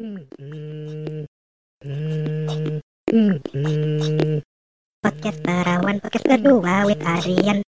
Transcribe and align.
Podcast 0.00 1.28
Barawan 5.44 6.00
Podcast 6.00 6.24
kedua 6.24 6.88
with 6.88 7.04
Adrian 7.04 7.60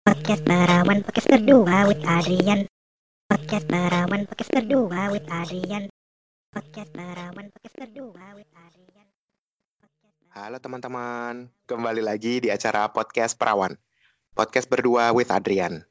Podcast 0.00 0.40
Barawan 0.48 1.04
Podcast 1.04 1.28
kedua 1.28 1.84
with 1.84 2.00
Adrian 2.00 2.64
Podcast 3.28 3.68
Barawan 3.68 4.24
Podcast 4.24 4.56
kedua 4.56 5.12
with 5.12 5.28
Adrian 5.28 5.92
Podcast 6.48 6.96
Barawan 6.96 7.52
Podcast 7.52 7.76
kedua 7.76 8.24
with 8.32 8.48
Adrian 8.56 9.08
Halo 10.32 10.56
teman-teman, 10.56 11.52
kembali 11.68 12.00
lagi 12.00 12.40
di 12.40 12.48
acara 12.48 12.88
Podcast 12.88 13.36
Perawan. 13.36 13.76
Podcast 14.32 14.72
berdua 14.72 15.12
with 15.12 15.28
Adrian. 15.28 15.84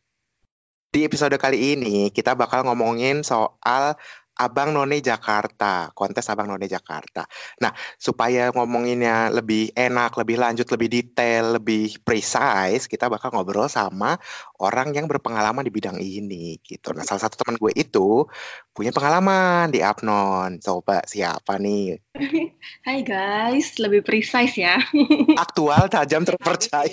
Di 0.89 1.05
episode 1.05 1.37
kali 1.37 1.77
ini 1.77 2.09
kita 2.09 2.33
bakal 2.33 2.65
ngomongin 2.65 3.21
soal 3.21 3.93
Abang 4.35 4.75
None 4.75 4.99
Jakarta, 4.99 5.95
kontes 5.95 6.27
Abang 6.27 6.51
None 6.51 6.67
Jakarta. 6.67 7.23
Nah, 7.63 7.71
supaya 7.95 8.51
ngomonginnya 8.51 9.31
lebih 9.31 9.71
enak, 9.71 10.11
lebih 10.19 10.35
lanjut, 10.35 10.67
lebih 10.75 10.89
detail, 10.91 11.55
lebih 11.55 12.03
precise, 12.03 12.91
kita 12.91 13.07
bakal 13.07 13.31
ngobrol 13.31 13.71
sama 13.71 14.19
orang 14.59 14.91
yang 14.91 15.07
berpengalaman 15.07 15.63
di 15.63 15.71
bidang 15.71 15.99
ini 15.99 16.59
gitu. 16.63 16.91
Nah, 16.91 17.07
salah 17.07 17.27
satu 17.27 17.39
teman 17.39 17.55
gue 17.55 17.71
itu 17.75 18.27
punya 18.75 18.91
pengalaman 18.91 19.71
di 19.71 19.79
Apnon. 19.79 20.59
Coba 20.59 21.03
siapa 21.07 21.55
nih? 21.55 21.99
Hai 22.87 23.03
guys, 23.07 23.79
lebih 23.79 24.03
precise 24.03 24.59
ya. 24.59 24.79
Aktual, 25.45 25.87
tajam, 25.87 26.27
terpercaya. 26.27 26.91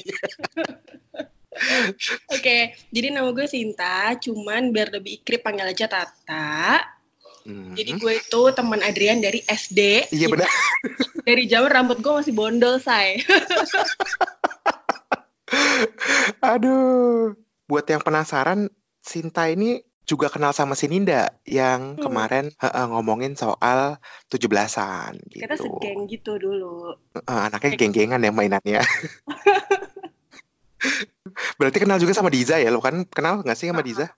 Oke, 2.32 2.73
jadi 2.88 3.12
nama 3.12 3.29
gue 3.29 3.45
Sinta, 3.45 4.16
cuman 4.16 4.73
biar 4.73 4.88
lebih 4.88 5.20
ikrip 5.20 5.45
panggil 5.45 5.68
aja 5.68 5.84
Tata. 5.84 6.80
Hmm. 7.42 7.74
Jadi 7.74 7.98
gue 7.98 8.12
itu 8.23 8.41
teman 8.55 8.80
Adrian 8.80 9.19
dari 9.19 9.42
SD. 9.42 10.09
Iya 10.14 10.30
benar. 10.30 10.48
Dari 11.28 11.46
zaman 11.46 11.71
rambut 11.71 12.02
gue 12.02 12.10
masih 12.10 12.35
bondol, 12.35 12.82
say. 12.82 13.23
Aduh, 16.43 17.35
buat 17.66 17.87
yang 17.87 18.02
penasaran, 18.02 18.70
Sinta 19.02 19.46
ini 19.46 19.82
juga 20.02 20.26
kenal 20.26 20.51
sama 20.51 20.74
si 20.74 20.90
Ninda 20.90 21.30
yang 21.46 21.95
Hmm. 21.95 22.10
kemarin 22.10 22.51
ngomongin 22.90 23.38
soal 23.38 24.02
17-an 24.30 25.15
gitu. 25.30 25.46
Kita 25.46 25.54
segeng 25.54 26.10
gitu 26.10 26.43
dulu. 26.43 26.98
Heeh, 27.15 27.40
anaknya 27.46 27.79
geng-gengan 27.79 28.18
ya 28.18 28.35
mainannya. 28.35 28.82
Berarti 31.59 31.79
kenal 31.79 32.02
juga 32.02 32.18
sama 32.18 32.35
Diza 32.35 32.59
ya? 32.59 32.74
Lo 32.74 32.82
kan 32.82 33.07
kenal 33.07 33.46
nggak 33.46 33.54
sih 33.54 33.70
sama 33.70 33.87
Diza? 33.87 34.10
Nah, 34.10 34.15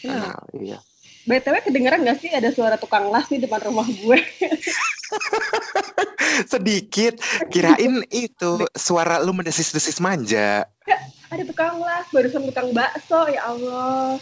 Kenal, 0.00 0.40
iya. 0.56 0.80
BTW 1.22 1.62
kedengeran 1.62 2.02
gak 2.02 2.18
sih 2.18 2.34
ada 2.34 2.50
suara 2.50 2.74
tukang 2.74 3.06
las 3.14 3.30
di 3.30 3.38
depan 3.38 3.62
rumah 3.62 3.86
gue? 3.86 4.18
Sedikit, 6.52 7.22
kirain 7.52 8.02
itu 8.10 8.66
suara 8.74 9.22
lu 9.22 9.30
mendesis-desis 9.30 10.02
manja. 10.02 10.66
ada 11.32 11.42
tukang 11.46 11.78
las, 11.78 12.10
barusan 12.10 12.50
tukang 12.50 12.74
bakso, 12.74 13.30
ya 13.30 13.54
Allah. 13.54 14.18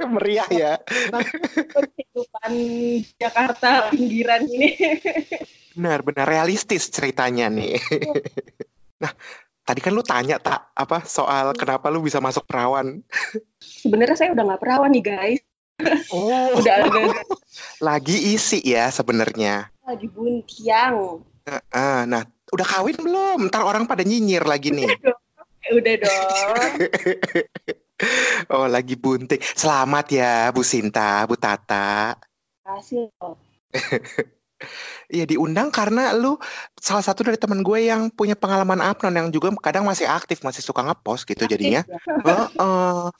Meriah 0.16 0.48
ya. 0.48 0.72
Kehidupan 1.70 2.52
Jakarta 3.20 3.92
pinggiran 3.92 4.48
ini. 4.48 4.72
Benar, 5.76 6.00
benar 6.00 6.26
realistis 6.26 6.88
ceritanya 6.88 7.52
nih. 7.52 7.76
nah, 9.02 9.12
tadi 9.62 9.80
kan 9.84 9.92
lu 9.92 10.00
tanya 10.00 10.40
tak 10.40 10.72
apa 10.72 11.04
soal 11.04 11.52
kenapa 11.52 11.92
lu 11.92 12.00
bisa 12.00 12.24
masuk 12.24 12.48
perawan. 12.48 13.04
Sebenarnya 13.60 14.16
saya 14.16 14.32
udah 14.32 14.54
nggak 14.54 14.62
perawan 14.62 14.90
nih 14.90 15.04
guys. 15.04 15.45
Oh, 16.08 16.56
Udah 16.56 16.74
agak 16.88 17.12
lagi 17.86 18.16
isi 18.32 18.64
ya 18.64 18.88
sebenarnya. 18.88 19.68
lagi 19.86 20.08
buntiang. 20.10 21.22
Heeh, 21.46 21.98
nah, 22.10 22.26
udah 22.50 22.66
kawin 22.66 22.98
belum? 22.98 23.46
Ntar 23.52 23.62
orang 23.62 23.86
pada 23.86 24.02
nyinyir 24.02 24.42
lagi 24.42 24.74
nih. 24.74 24.88
Udah 25.72 25.94
dong. 26.00 26.72
Oh, 28.52 28.68
lagi 28.68 28.92
bunting. 28.92 29.40
Selamat 29.40 30.12
ya, 30.12 30.52
Bu 30.52 30.60
Sinta, 30.60 31.24
Bu 31.24 31.32
Tata. 31.40 32.12
Kasih 32.60 33.08
loh. 33.16 33.40
Iya 35.06 35.28
diundang 35.28 35.68
karena 35.68 36.16
lu 36.16 36.40
salah 36.80 37.04
satu 37.04 37.28
dari 37.28 37.36
teman 37.36 37.60
gue 37.60 37.86
yang 37.92 38.08
punya 38.08 38.32
pengalaman 38.32 38.80
apnon 38.80 39.12
yang 39.12 39.28
juga 39.28 39.52
kadang 39.60 39.84
masih 39.84 40.08
aktif, 40.08 40.40
masih 40.40 40.64
suka 40.64 40.80
ngepost 40.80 41.28
gitu 41.28 41.44
jadinya. 41.44 41.84
Heeh. 42.24 43.12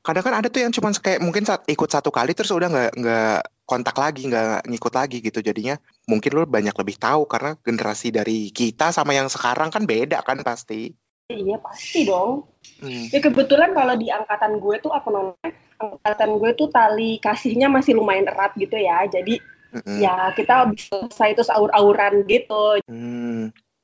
Kadang 0.00 0.24
kan 0.24 0.34
ada 0.40 0.48
tuh 0.48 0.64
yang 0.64 0.72
cuman 0.72 0.96
kayak 0.96 1.20
mungkin 1.20 1.44
saat 1.44 1.64
ikut 1.68 1.88
satu 1.88 2.08
kali 2.08 2.32
terus 2.32 2.48
udah 2.48 2.72
nggak 2.72 2.90
nggak 2.96 3.40
kontak 3.68 3.96
lagi 4.00 4.26
nggak 4.26 4.64
ngikut 4.64 4.92
lagi 4.96 5.20
gitu 5.20 5.44
jadinya 5.44 5.76
mungkin 6.08 6.30
lu 6.32 6.42
banyak 6.48 6.72
lebih 6.72 6.96
tahu 6.96 7.28
karena 7.28 7.54
generasi 7.60 8.08
dari 8.08 8.48
kita 8.48 8.90
sama 8.96 9.12
yang 9.12 9.28
sekarang 9.28 9.68
kan 9.68 9.84
beda 9.84 10.24
kan 10.24 10.40
pasti 10.40 10.96
Iya 11.30 11.62
pasti 11.62 12.02
dong. 12.10 12.42
Hmm. 12.82 13.06
Ya 13.14 13.22
kebetulan 13.22 13.70
kalau 13.70 13.94
di 13.94 14.10
angkatan 14.10 14.58
gue 14.58 14.76
tuh 14.82 14.90
apa 14.90 15.08
namanya? 15.14 15.50
Angkatan 15.78 16.30
gue 16.42 16.50
tuh 16.58 16.68
tali 16.74 17.22
kasihnya 17.22 17.70
masih 17.70 17.94
lumayan 17.94 18.26
erat 18.26 18.50
gitu 18.58 18.74
ya. 18.74 19.06
Jadi 19.06 19.38
Mm-mm. 19.70 20.02
ya 20.02 20.34
kita 20.34 20.66
bisa 20.74 21.06
selesai 21.06 21.38
itu 21.38 21.42
aur-auran 21.54 22.26
gitu. 22.26 22.82
Hmm. 22.90 23.19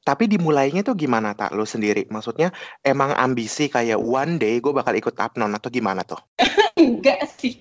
Tapi 0.06 0.31
dimulainya 0.31 0.87
tuh 0.87 0.94
gimana 0.94 1.34
tak 1.34 1.50
lu 1.59 1.67
sendiri? 1.67 2.06
Maksudnya 2.06 2.55
emang 2.87 3.11
ambisi 3.11 3.67
kayak 3.67 3.99
one 3.99 4.39
day 4.39 4.62
gue 4.62 4.71
bakal 4.71 4.94
ikut 4.94 5.19
apnon 5.19 5.50
atau 5.50 5.67
gimana 5.67 6.06
tuh? 6.06 6.22
Enggak 6.78 7.27
sih. 7.27 7.59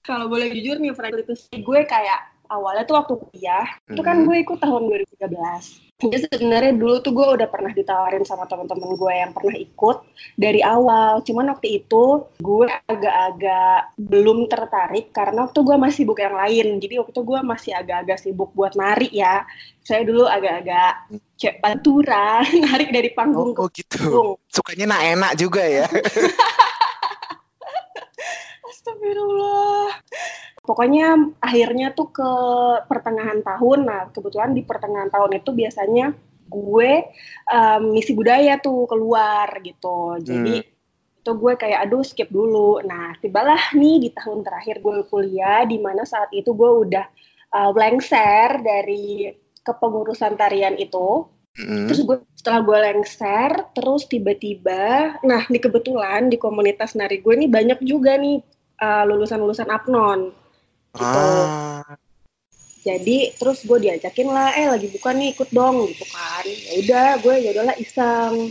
Kalau 0.00 0.32
boleh 0.32 0.48
jujur 0.48 0.80
nih, 0.80 0.96
Frank, 0.96 1.12
itu 1.20 1.36
sih 1.36 1.60
gue 1.60 1.80
kayak 1.84 2.31
awalnya 2.52 2.84
tuh 2.84 3.00
waktu 3.00 3.14
kuliah, 3.16 3.64
itu 3.88 3.98
kan 3.98 4.20
Hmm. 4.20 4.26
gue 4.28 4.36
ikut 4.38 4.58
tahun 4.58 4.82
2013. 4.84 5.80
Jadi 5.96 6.16
sebenarnya 6.26 6.74
dulu 6.74 6.98
tuh 6.98 7.14
gue 7.14 7.28
udah 7.38 7.46
pernah 7.46 7.70
ditawarin 7.70 8.26
sama 8.26 8.44
teman-teman 8.44 8.92
gue 8.92 9.12
yang 9.14 9.30
pernah 9.30 9.54
ikut 9.54 9.96
dari 10.34 10.58
awal. 10.60 11.22
Cuman 11.22 11.46
waktu 11.48 11.78
itu 11.78 12.04
gue 12.38 12.66
agak-agak 12.84 13.94
belum 13.96 14.50
tertarik 14.50 15.14
karena 15.14 15.46
waktu 15.46 15.62
gue 15.62 15.76
masih 15.78 15.96
sibuk 16.02 16.18
yang 16.18 16.34
lain. 16.34 16.76
Jadi 16.76 16.98
waktu 16.98 17.14
itu 17.14 17.22
gue 17.22 17.38
masih 17.40 17.72
agak-agak 17.72 18.18
sibuk 18.18 18.50
buat 18.52 18.74
nari 18.74 19.14
ya. 19.14 19.46
Saya 19.80 20.02
dulu 20.02 20.26
agak-agak 20.26 20.92
cek 21.38 21.62
pantura, 21.62 22.42
narik 22.66 22.90
dari 22.90 23.10
panggung 23.14 23.54
Oh, 23.54 23.64
oh 23.64 23.68
ke 23.70 23.86
gitu. 23.86 24.02
panggung. 24.02 24.30
Sukanya 24.50 24.84
nak 24.90 25.02
enak 25.06 25.32
juga 25.38 25.62
ya. 25.62 25.86
Astagfirullah. 28.64 29.86
Pokoknya 30.62 31.34
akhirnya 31.42 31.90
tuh 31.90 32.14
ke 32.14 32.30
pertengahan 32.86 33.42
tahun. 33.42 33.82
Nah, 33.82 34.02
kebetulan 34.14 34.54
di 34.54 34.62
pertengahan 34.62 35.10
tahun 35.10 35.42
itu 35.42 35.50
biasanya 35.50 36.14
gue 36.46 36.90
em, 37.50 37.82
misi 37.90 38.14
budaya 38.14 38.62
tuh 38.62 38.86
keluar 38.86 39.50
gitu. 39.66 40.22
Jadi 40.22 40.62
itu 41.22 41.30
gue 41.38 41.52
kayak 41.54 41.86
aduh 41.86 42.02
skip 42.06 42.30
dulu. 42.30 42.78
Nah, 42.86 43.14
tibalah 43.18 43.74
nih 43.74 44.06
di 44.06 44.08
tahun 44.14 44.42
terakhir 44.46 44.82
gue 44.82 45.02
kuliah 45.10 45.66
di 45.66 45.82
mana 45.82 46.06
saat 46.06 46.30
itu 46.30 46.50
gue 46.54 46.70
udah 46.86 47.06
uh, 47.54 47.70
lengser 47.74 48.62
dari 48.62 49.30
kepengurusan 49.62 50.34
tarian 50.34 50.74
itu. 50.78 51.26
Mm. 51.58 51.86
Terus 51.86 52.00
gue 52.02 52.16
setelah 52.34 52.60
gue 52.64 52.78
lengser, 52.90 53.50
terus 53.76 54.08
tiba-tiba, 54.10 55.14
nah 55.22 55.44
di 55.46 55.60
kebetulan 55.60 56.26
di 56.32 56.40
komunitas 56.40 56.96
nari 56.98 57.20
gue 57.20 57.34
ini 57.38 57.46
banyak 57.46 57.78
juga 57.84 58.18
nih 58.18 58.42
uh, 58.82 59.04
lulusan-lulusan 59.06 59.70
apnon. 59.70 60.41
Gitu. 60.92 61.24
Ah, 61.24 61.96
Jadi 62.82 63.32
terus 63.38 63.62
gue 63.64 63.78
diajakin 63.78 64.28
lah, 64.28 64.52
eh 64.58 64.66
lagi 64.68 64.90
buka 64.90 65.14
nih 65.14 65.32
ikut 65.32 65.48
dong 65.54 65.88
gitu 65.88 66.04
kan. 66.10 66.44
Ya 66.44 66.72
udah, 66.82 67.08
gue 67.22 67.34
ya 67.40 67.50
udahlah 67.54 67.76
iseng 67.78 68.50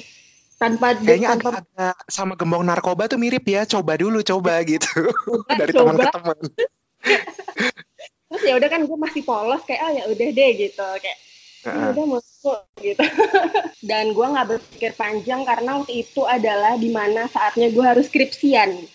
tanpa 0.56 0.94
kayaknya 0.98 1.36
tanpa 1.36 1.50
agak-agak 1.58 1.98
sama 2.08 2.34
gembong 2.40 2.64
narkoba 2.64 3.12
tuh 3.12 3.20
mirip 3.20 3.44
ya. 3.46 3.68
Coba 3.68 4.00
dulu, 4.00 4.24
coba 4.24 4.58
gitu. 4.72 5.12
coba, 5.12 5.54
Dari 5.60 5.72
teman 5.76 5.96
ke 6.00 6.08
teman. 6.10 6.38
Terus 8.32 8.44
ya 8.48 8.54
udah 8.56 8.70
kan 8.72 8.82
gue 8.88 8.98
masih 8.98 9.22
polos 9.28 9.60
kayak 9.68 9.82
ah 9.84 9.92
ya 9.92 10.04
udah 10.08 10.28
deh 10.32 10.52
gitu 10.56 10.88
kayak 11.04 11.20
ya 11.68 11.72
Heeh. 11.76 11.92
udah 11.92 12.06
masuk 12.18 12.60
gitu. 12.80 13.04
Dan 13.92 14.16
gue 14.16 14.24
nggak 14.24 14.48
berpikir 14.56 14.92
panjang 14.96 15.44
karena 15.44 15.84
waktu 15.84 16.08
itu 16.08 16.24
adalah 16.24 16.80
di 16.80 16.90
mana 16.96 17.28
saatnya 17.28 17.68
gue 17.68 17.84
harus 17.84 18.08
skripsian. 18.08 18.88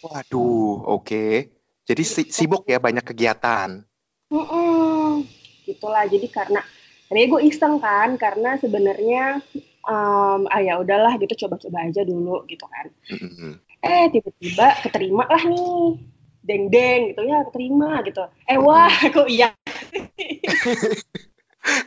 Waduh, 0.00 0.88
oke. 0.88 1.55
Jadi 1.86 2.02
si- 2.02 2.30
sibuk 2.34 2.66
ya 2.66 2.82
banyak 2.82 3.06
kegiatan. 3.06 3.86
Mm-mm. 4.26 5.22
gitulah 5.62 6.02
jadi 6.06 6.26
karena 6.30 6.62
ini 7.10 7.26
gue 7.26 7.42
iseng 7.46 7.78
kan 7.78 8.18
karena 8.18 8.58
sebenarnya 8.58 9.42
em, 9.82 10.40
ah 10.46 10.60
ya 10.62 10.78
udahlah 10.78 11.14
gitu 11.18 11.46
coba-coba 11.46 11.86
aja 11.86 12.02
dulu 12.02 12.42
gitu 12.46 12.66
kan 12.66 12.86
Mm-mm. 13.10 13.58
eh 13.82 14.06
tiba-tiba 14.10 14.66
keterima 14.82 15.24
lah 15.26 15.42
nih 15.42 15.98
deng 16.42 16.64
deng 16.70 17.00
gitu 17.14 17.22
ya 17.22 17.38
keterima 17.50 18.02
gitu 18.06 18.22
eh 18.46 18.58
wah 18.58 18.90
kok 18.90 19.26
iya 19.30 19.54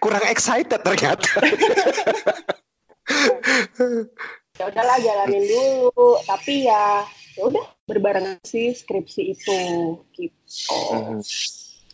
Kurang 0.04 0.28
excited 0.28 0.84
ternyata. 0.84 1.40
ya 4.60 4.64
udahlah 4.68 4.98
jalanin 5.00 5.44
dulu 5.48 6.20
tapi 6.28 6.68
ya 6.68 7.08
ya 7.40 7.48
udah 7.48 7.66
berbarengan 7.88 8.44
sih 8.44 8.76
skripsi 8.76 9.22
itu 9.32 9.60
gitu 10.12 10.76
Mhm. 10.92 11.24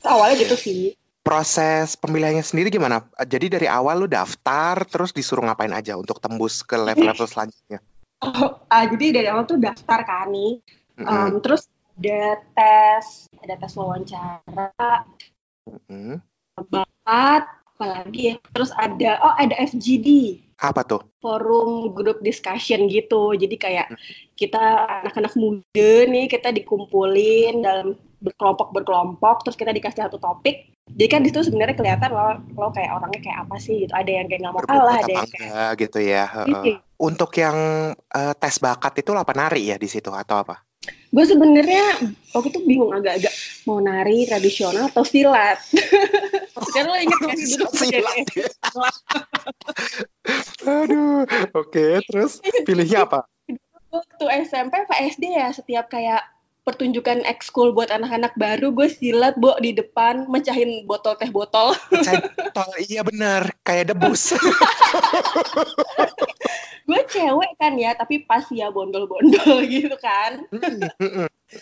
Awalnya 0.02 0.36
gitu 0.42 0.58
sih. 0.58 0.82
Proses 1.26 1.98
pemilihannya 1.98 2.46
sendiri 2.46 2.70
gimana? 2.70 3.06
Jadi 3.18 3.50
dari 3.50 3.66
awal 3.66 4.06
lu 4.06 4.08
daftar, 4.10 4.86
terus 4.86 5.10
disuruh 5.10 5.42
ngapain 5.46 5.74
aja 5.74 5.98
untuk 5.98 6.22
tembus 6.22 6.62
ke 6.62 6.78
level-level 6.78 7.26
selanjutnya? 7.26 7.82
Oh, 8.22 8.62
ah, 8.70 8.86
jadi 8.86 9.22
dari 9.22 9.28
awal 9.34 9.50
tuh 9.50 9.58
daftar 9.58 10.06
kan 10.06 10.30
nih. 10.30 10.62
Mm-mm. 11.02 11.10
Um, 11.10 11.34
terus 11.42 11.66
ada 11.98 12.38
tes, 12.54 13.26
ada 13.42 13.54
tes 13.58 13.74
wawancara, 13.74 14.70
Mm-mm. 15.66 16.22
bakat, 16.70 17.44
apalagi 17.75 18.22
ya. 18.31 18.36
Terus 18.56 18.72
ada, 18.80 19.19
oh 19.19 19.36
ada 19.36 19.56
FGD, 19.60 20.39
Apa 20.63 20.88
tuh? 20.88 21.04
forum 21.19 21.92
group 21.92 22.24
discussion 22.24 22.88
gitu. 22.88 23.36
Jadi 23.36 23.56
kayak 23.60 23.88
kita 24.39 24.88
anak-anak 25.04 25.36
muda 25.36 25.92
nih 26.07 26.31
kita 26.31 26.56
dikumpulin 26.56 27.60
dalam 27.60 28.00
berkelompok-berkelompok, 28.24 29.45
terus 29.45 29.60
kita 29.60 29.75
dikasih 29.75 30.07
satu 30.07 30.18
topik. 30.18 30.72
Jadi 30.86 31.07
kan 31.12 31.22
di 31.25 31.30
situ 31.33 31.51
sebenarnya 31.51 31.75
kelihatan 31.75 32.10
lo 32.13 32.39
lo 32.56 32.69
kayak 32.72 32.94
orangnya 32.95 33.22
kayak 33.22 33.38
apa 33.45 33.56
sih 33.60 33.86
gitu. 33.86 33.94
Ada 33.94 34.12
yang 34.24 34.25
kayak 34.31 34.42
nggak 34.42 34.54
mau 34.54 34.63
kalah, 34.63 34.98
ada 35.01 35.13
yang 35.13 35.30
kayak 35.30 35.69
gitu 35.77 36.00
ya. 36.01 36.24
heeh. 36.31 36.48
Gitu. 36.48 36.69
Untuk 36.95 37.31
yang 37.36 37.57
eh, 37.94 38.33
tes 38.39 38.56
bakat 38.63 39.04
itu 39.04 39.12
lo 39.12 39.22
apa 39.22 39.36
nari 39.36 39.69
ya 39.69 39.77
di 39.77 39.89
situ 39.92 40.10
atau 40.10 40.42
apa? 40.42 40.65
Gue 41.16 41.24
sebenarnya 41.24 42.12
waktu 42.36 42.52
itu 42.52 42.60
bingung 42.68 42.92
agak-agak 42.92 43.32
mau 43.64 43.80
nari 43.80 44.28
tradisional 44.28 44.92
atau 44.92 45.08
silat. 45.08 45.64
Sekarang 46.68 46.92
lo 46.92 47.00
inget 47.00 47.20
kan 47.24 47.32
dulu 47.40 47.66
Silat 47.72 48.28
ya. 48.36 48.48
Aduh, 50.84 51.24
oke. 51.56 52.04
Terus 52.12 52.44
pilihnya 52.68 53.08
apa? 53.08 53.24
waktu 53.96 54.26
SMP 54.44 54.74
apa 54.76 54.96
SD 55.08 55.24
ya 55.32 55.48
setiap 55.56 55.88
kayak 55.88 56.20
pertunjukan 56.66 57.22
ekskul 57.30 57.78
buat 57.78 57.94
anak-anak 57.94 58.34
baru 58.42 58.74
gue 58.74 58.90
silat 58.90 59.38
bo 59.38 59.54
di 59.62 59.78
depan 59.78 60.26
mecahin 60.26 60.82
botol 60.90 61.14
teh 61.14 61.30
botol 61.30 61.78
Saya 62.02 62.26
tol, 62.58 62.74
iya 62.82 63.06
benar, 63.06 63.54
kayak 63.62 63.94
debus. 63.94 64.34
gue 66.90 67.02
cewek 67.10 67.52
kan 67.62 67.74
ya 67.78 67.94
tapi 67.94 68.26
pas 68.26 68.46
ya 68.50 68.74
bondol-bondol 68.74 69.62
gitu 69.74 69.94
kan. 70.02 70.42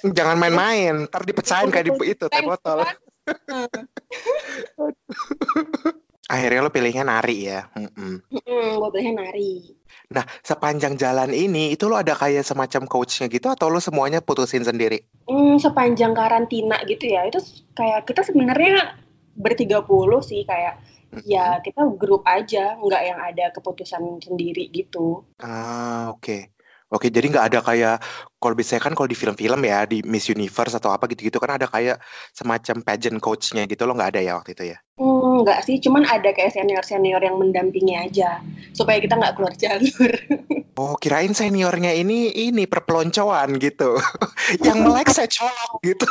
Jangan 0.08 0.40
main-main, 0.40 1.12
ntar 1.12 1.28
dipecahin 1.28 1.68
kayak 1.68 1.92
di 1.92 1.94
itu 2.08 2.26
teh 2.32 2.44
botol. 2.44 2.88
kan? 2.88 2.96
Akhirnya 6.34 6.66
lo 6.66 6.74
pilihnya 6.74 7.06
nari 7.06 7.38
ya. 7.46 7.70
Mm-mm. 7.78 8.26
Mm, 8.34 8.70
gue 8.82 8.90
pilihnya 8.90 9.14
nari 9.22 9.78
Nah, 10.10 10.26
sepanjang 10.42 10.98
jalan 10.98 11.30
ini 11.30 11.74
itu 11.74 11.86
lo 11.86 11.98
ada 11.98 12.18
kayak 12.18 12.42
semacam 12.42 12.90
coachnya 12.90 13.30
gitu 13.30 13.54
atau 13.54 13.70
lo 13.70 13.78
semuanya 13.78 14.26
putusin 14.26 14.66
sendiri? 14.66 15.06
Hmm, 15.30 15.62
sepanjang 15.62 16.18
karantina 16.18 16.82
gitu 16.90 17.06
ya 17.06 17.30
itu 17.30 17.38
kayak 17.78 18.10
kita 18.10 18.26
sebenarnya 18.26 18.98
bertiga 19.38 19.86
puluh 19.86 20.22
sih 20.26 20.46
kayak 20.46 20.82
ya 21.26 21.62
kita 21.62 21.86
grup 21.94 22.26
aja 22.26 22.74
nggak 22.78 23.04
yang 23.06 23.20
ada 23.22 23.46
keputusan 23.54 24.22
sendiri 24.22 24.70
gitu 24.74 25.22
Ah, 25.42 26.10
oke. 26.10 26.54
Oke, 26.94 27.10
jadi 27.10 27.26
nggak 27.26 27.48
ada 27.50 27.60
kayak 27.66 27.96
kalau 28.44 28.60
biasanya 28.60 28.84
kan 28.84 28.92
kalau 28.92 29.08
di 29.08 29.16
film-film 29.16 29.64
ya 29.64 29.88
di 29.88 30.04
Miss 30.04 30.28
Universe 30.28 30.76
atau 30.76 30.92
apa 30.92 31.08
gitu-gitu 31.08 31.40
kan 31.40 31.56
ada 31.56 31.72
kayak 31.72 32.04
semacam 32.36 32.84
pageant 32.84 33.24
coachnya 33.24 33.64
gitu 33.64 33.88
lo 33.88 33.96
nggak 33.96 34.12
ada 34.12 34.20
ya 34.20 34.36
waktu 34.36 34.52
itu 34.52 34.76
ya? 34.76 34.78
Hmm, 35.00 35.42
nggak 35.42 35.66
sih, 35.66 35.82
cuman 35.82 36.06
ada 36.06 36.30
kayak 36.36 36.54
senior-senior 36.54 37.18
yang 37.18 37.42
mendampingi 37.42 37.98
aja 37.98 38.44
supaya 38.78 39.02
kita 39.02 39.18
nggak 39.18 39.34
keluar 39.40 39.56
jalur. 39.56 40.14
Oh, 40.74 40.98
kirain 40.98 41.38
seniornya 41.38 41.94
ini 41.94 42.34
ini 42.34 42.66
perpeloncoan 42.66 43.62
gitu. 43.62 43.94
Yang 44.66 44.78
melek 44.82 45.10
saya 45.14 45.30
colok 45.30 45.78
gitu. 45.86 46.10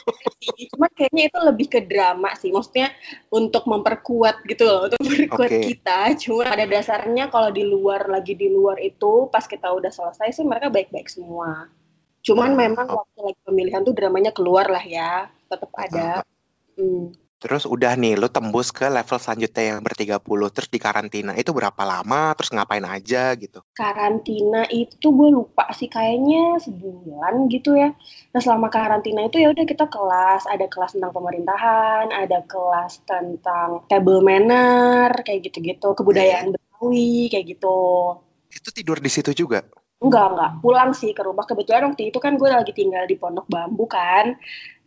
cuman 0.76 0.90
kayaknya 0.92 1.32
itu 1.32 1.38
lebih 1.40 1.66
ke 1.72 1.80
drama 1.88 2.36
sih, 2.36 2.52
maksudnya 2.52 2.92
untuk 3.32 3.64
memperkuat 3.64 4.44
gitu 4.44 4.68
loh, 4.68 4.92
untuk 4.92 5.00
memperkuat 5.00 5.48
Oke. 5.56 5.60
kita. 5.72 5.98
Cuma 6.20 6.44
ada 6.52 6.68
dasarnya 6.68 7.32
kalau 7.32 7.48
di 7.48 7.64
luar 7.64 8.04
lagi 8.12 8.36
di 8.36 8.52
luar 8.52 8.76
itu 8.76 9.32
pas 9.32 9.48
kita 9.48 9.72
udah 9.72 9.88
selesai 9.88 10.36
sih 10.36 10.44
mereka 10.44 10.68
baik-baik 10.68 11.08
semua. 11.08 11.63
Cuman 12.24 12.56
Ah, 12.56 12.58
memang 12.66 12.86
oke. 12.88 12.96
waktu 13.04 13.18
lagi 13.20 13.40
pemilihan 13.44 13.80
tuh 13.84 13.92
dramanya 13.92 14.32
keluar 14.32 14.66
lah 14.72 14.80
ya, 14.80 15.28
tetap 15.46 15.70
ada. 15.76 16.24
Hmm. 16.74 17.12
Terus 17.44 17.68
udah 17.68 17.92
nih, 18.00 18.16
lo 18.16 18.32
tembus 18.32 18.72
ke 18.72 18.88
level 18.88 19.20
selanjutnya 19.20 19.76
yang 19.76 19.84
bertiga 19.84 20.16
puluh, 20.16 20.48
terus 20.48 20.72
di 20.72 20.80
karantina 20.80 21.36
itu 21.36 21.52
berapa 21.52 21.84
lama, 21.84 22.32
terus 22.32 22.48
ngapain 22.56 22.80
aja 22.88 23.36
gitu. 23.36 23.60
karantina 23.74 24.64
itu 24.70 25.10
gue 25.10 25.28
lupa 25.34 25.66
sih 25.74 25.90
kayaknya 25.90 26.56
sebulan 26.62 27.50
gitu 27.50 27.74
ya. 27.74 27.90
Nah 28.32 28.40
selama 28.40 28.70
karantina 28.70 29.26
itu 29.26 29.42
ya 29.42 29.52
udah 29.52 29.66
kita 29.66 29.90
kelas, 29.90 30.46
ada 30.48 30.70
kelas 30.70 30.94
tentang 30.96 31.12
pemerintahan, 31.12 32.14
ada 32.14 32.38
kelas 32.46 33.02
tentang 33.04 33.82
table 33.90 34.22
manner 34.22 35.10
kayak 35.26 35.50
gitu-gitu, 35.50 35.92
kebudayaan 35.92 36.54
Betawi 36.54 37.28
kayak 37.28 37.58
gitu. 37.58 37.78
Itu 38.48 38.68
tidur 38.72 39.02
di 39.02 39.10
situ 39.10 39.34
juga. 39.34 39.66
Enggak 40.02 40.26
enggak, 40.34 40.52
pulang 40.62 40.90
sih 40.96 41.10
ke 41.14 41.22
rumah. 41.22 41.46
Kebetulan 41.46 41.86
waktu 41.90 42.10
itu 42.10 42.18
kan 42.18 42.34
gue 42.34 42.50
lagi 42.50 42.72
tinggal 42.74 43.06
di 43.06 43.14
Pondok 43.14 43.46
Bambu 43.46 43.86
kan, 43.86 44.34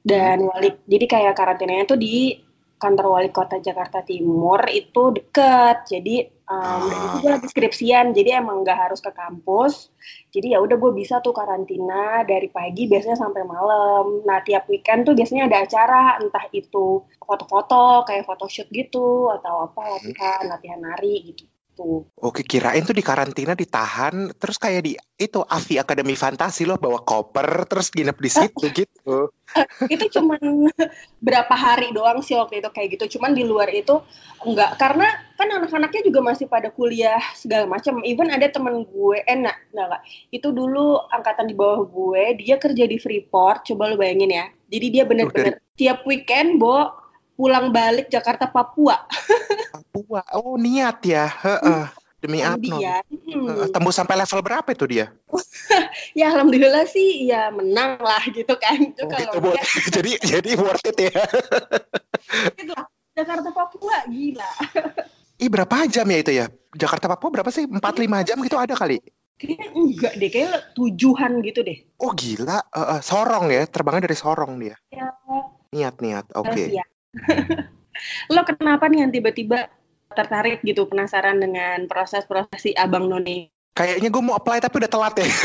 dan 0.04 0.44
wali 0.44 0.76
jadi 0.88 1.06
kayak 1.08 1.34
karantinanya 1.36 1.84
tuh 1.88 2.00
di 2.00 2.38
kantor 2.78 3.18
wali 3.18 3.30
kota 3.34 3.58
Jakarta 3.58 4.06
Timur 4.06 4.62
itu 4.70 5.10
deket. 5.10 5.90
Jadi 5.90 6.22
um, 6.46 6.82
dan 6.86 6.98
itu 7.02 7.16
gue 7.26 7.32
lagi 7.34 7.48
skripsian, 7.50 8.14
jadi 8.14 8.38
emang 8.38 8.62
nggak 8.62 8.78
harus 8.78 9.02
ke 9.02 9.10
kampus. 9.10 9.90
Jadi 10.30 10.54
ya 10.54 10.62
udah 10.62 10.78
gue 10.78 10.92
bisa 10.94 11.18
tuh 11.26 11.34
karantina 11.34 12.22
dari 12.22 12.48
pagi 12.54 12.86
biasanya 12.86 13.18
sampai 13.18 13.42
malam. 13.42 14.22
Nah 14.22 14.46
tiap 14.46 14.70
weekend 14.70 15.10
tuh 15.10 15.18
biasanya 15.18 15.50
ada 15.50 15.66
acara, 15.66 16.22
entah 16.22 16.46
itu 16.54 17.02
foto-foto 17.18 18.06
kayak 18.06 18.30
photoshoot 18.30 18.70
gitu 18.70 19.34
atau 19.34 19.66
apa 19.66 19.98
latihan 19.98 20.46
latihan 20.46 20.80
nari 20.86 21.34
gitu. 21.34 21.44
Tuh. 21.78 22.10
Oke, 22.18 22.42
kirain 22.42 22.82
tuh 22.82 22.98
di 22.98 23.06
karantina 23.06 23.54
ditahan, 23.54 24.34
terus 24.34 24.58
kayak 24.58 24.82
di 24.82 24.98
itu 25.22 25.46
Avi 25.46 25.78
Akademi 25.78 26.18
Fantasi 26.18 26.66
lo 26.66 26.82
bawa 26.82 27.06
koper, 27.06 27.70
terus 27.70 27.94
nginep 27.94 28.18
di 28.18 28.32
situ 28.34 28.66
gitu. 28.82 29.30
itu 29.88 30.06
cuman 30.18 30.42
berapa 31.26 31.54
hari 31.54 31.94
doang 31.94 32.26
sih 32.26 32.34
waktu 32.34 32.66
itu 32.66 32.70
kayak 32.74 32.98
gitu. 32.98 33.18
Cuman 33.18 33.38
di 33.38 33.46
luar 33.46 33.70
itu 33.70 34.02
enggak. 34.42 34.82
Karena 34.82 35.06
kan 35.38 35.54
anak-anaknya 35.54 36.02
juga 36.10 36.20
masih 36.26 36.50
pada 36.50 36.74
kuliah 36.74 37.22
segala 37.38 37.70
macam. 37.70 38.02
Even 38.02 38.34
ada 38.34 38.50
temen 38.50 38.82
gue 38.82 39.18
enak 39.30 39.56
enggak, 39.70 39.86
enggak 39.94 40.02
itu 40.34 40.50
dulu 40.50 40.98
angkatan 41.14 41.46
di 41.46 41.54
bawah 41.54 41.86
gue 41.86 42.42
dia 42.42 42.58
kerja 42.58 42.90
di 42.90 42.98
Freeport. 42.98 43.70
Coba 43.70 43.94
lu 43.94 44.02
bayangin 44.02 44.34
ya. 44.34 44.46
Jadi 44.68 44.88
dia 44.90 45.04
bener-bener 45.06 45.62
tiap 45.78 46.04
weekend 46.10 46.58
bo 46.58 47.07
pulang 47.38 47.70
balik 47.70 48.10
Jakarta 48.10 48.50
Papua 48.50 49.06
Papua, 49.70 50.26
oh 50.34 50.58
niat 50.58 50.98
ya, 51.06 51.30
heeh. 51.30 51.86
Demi 52.18 52.42
Kan 52.42 52.58
Abnon. 52.58 52.82
dia 52.82 52.98
Hmm. 53.28 53.70
Tembus 53.70 53.94
sampai 53.94 54.18
level 54.18 54.42
berapa 54.42 54.66
itu 54.74 54.90
dia? 54.90 55.14
ya 56.18 56.34
alhamdulillah 56.34 56.90
sih 56.90 57.30
ya 57.30 57.54
menang 57.54 58.02
lah 58.02 58.24
gitu 58.34 58.58
kan 58.58 58.82
itu 58.82 59.06
Oh, 59.06 59.10
kalau 59.14 59.38
gitu, 59.38 59.54
enggak, 59.54 59.66
jadi 60.02 60.12
jadi 60.26 60.52
worth 60.58 60.82
it 60.90 60.98
ya. 60.98 61.24
Jakarta 63.14 63.50
Papua 63.54 64.02
gila 64.10 64.50
Ih 65.38 65.50
berapa 65.54 65.86
jam 65.86 66.10
ya 66.10 66.18
itu 66.18 66.32
ya? 66.34 66.46
Jakarta 66.74 67.06
Papua 67.06 67.30
berapa 67.30 67.50
sih? 67.54 67.70
4-5 67.70 68.26
jam 68.26 68.38
gitu 68.42 68.58
ada 68.58 68.74
kali? 68.74 68.98
kayaknya 69.38 69.70
enggak 69.78 70.14
deh 70.18 70.30
kayak 70.34 70.74
tujuhan 70.74 71.46
gitu 71.46 71.62
deh 71.62 71.78
Oh 72.02 72.10
gila, 72.18 72.66
Eh, 72.74 72.82
eh, 72.98 73.00
Sorong 73.06 73.54
ya, 73.54 73.70
terbangnya 73.70 74.10
dari 74.10 74.18
Sorong 74.18 74.58
dia. 74.58 74.74
ya 74.90 75.14
Niat-niat, 75.70 76.34
oke. 76.34 76.64
Iya. 76.74 76.82
Lo 78.34 78.42
kenapa 78.46 78.86
nih 78.88 79.08
yang 79.08 79.12
tiba-tiba 79.14 79.70
tertarik 80.14 80.62
gitu 80.66 80.86
penasaran 80.90 81.38
dengan 81.38 81.86
proses-proses 81.90 82.60
si 82.62 82.72
Abang 82.74 83.10
Noni? 83.10 83.50
Kayaknya 83.78 84.10
gue 84.10 84.24
mau 84.26 84.34
apply 84.38 84.58
tapi 84.58 84.82
udah 84.82 84.90
telat 84.90 85.14
ya. 85.22 85.30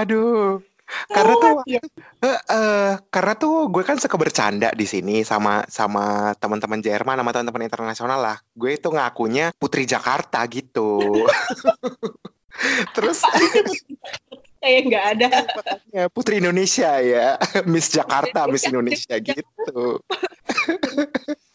Aduh. 0.00 0.60
Karena 0.88 1.34
tuh 1.36 1.52
ya. 1.68 1.80
Eh, 2.24 2.40
eh, 2.48 2.92
karena 3.12 3.32
tuh 3.36 3.68
gue 3.68 3.84
kan 3.84 4.00
suka 4.00 4.16
bercanda 4.16 4.72
di 4.72 4.88
sini 4.88 5.20
sama 5.20 5.64
sama 5.68 6.32
teman-teman 6.36 6.80
Jerman 6.80 7.20
sama 7.20 7.32
teman-teman 7.32 7.68
internasional 7.68 8.20
lah. 8.20 8.36
Gue 8.56 8.80
itu 8.80 8.88
ngakunya 8.88 9.52
Putri 9.56 9.84
Jakarta 9.84 10.44
gitu. 10.48 11.00
Terus 12.96 13.20
kayak 14.62 14.80
nggak 14.90 15.04
ada. 15.16 15.28
ya, 15.94 16.04
Putri 16.10 16.38
Indonesia 16.42 16.98
ya, 17.00 17.38
Miss 17.72 17.90
Jakarta, 17.90 18.46
Miss 18.50 18.66
Indonesia 18.66 19.16
gitu. 19.18 20.02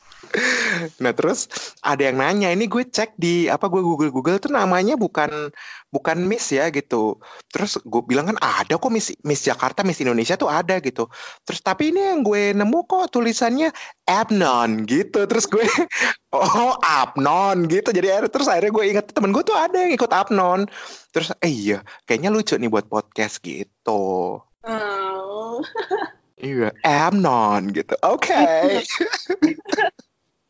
Nah 1.00 1.12
terus 1.14 1.46
ada 1.86 2.02
yang 2.10 2.18
nanya 2.18 2.50
ini 2.50 2.66
gue 2.66 2.84
cek 2.90 3.14
di 3.16 3.46
apa 3.46 3.70
gue 3.70 3.82
Google 3.86 4.10
Google 4.10 4.42
tuh 4.42 4.50
namanya 4.50 4.98
bukan 4.98 5.54
bukan 5.94 6.18
Miss 6.26 6.50
ya 6.50 6.74
gitu. 6.74 7.22
Terus 7.54 7.78
gue 7.86 8.02
bilang 8.04 8.34
kan 8.34 8.38
ada 8.42 8.82
kok 8.82 8.90
Miss 8.90 9.14
Miss 9.22 9.46
Jakarta 9.46 9.86
Miss 9.86 10.02
Indonesia 10.02 10.34
tuh 10.34 10.50
ada 10.50 10.82
gitu. 10.82 11.08
Terus 11.46 11.62
tapi 11.62 11.94
ini 11.94 12.02
yang 12.02 12.26
gue 12.26 12.52
nemu 12.58 12.80
kok 12.90 13.14
tulisannya 13.14 13.70
Abnon 14.10 14.90
gitu. 14.90 15.30
Terus 15.30 15.46
gue 15.46 15.64
oh 16.36 16.74
Abnon 16.82 17.70
gitu. 17.70 17.94
Jadi 17.94 18.08
akhirnya- 18.10 18.34
terus 18.34 18.50
akhirnya 18.50 18.74
gue 18.74 18.86
ingat 18.90 19.06
temen 19.14 19.30
gue 19.30 19.44
tuh 19.46 19.54
ada 19.54 19.78
yang 19.78 19.94
ikut 19.94 20.10
Abnon. 20.10 20.66
Terus 21.14 21.30
eh 21.40 21.54
iya 21.54 21.80
kayaknya 22.10 22.34
lucu 22.34 22.58
nih 22.58 22.70
buat 22.74 22.90
podcast 22.90 23.38
gitu. 23.40 24.42
Oh. 24.42 25.58
Iya, 26.44 26.76
Amnon 26.84 27.72
gitu. 27.72 27.96
Oke. 28.04 28.36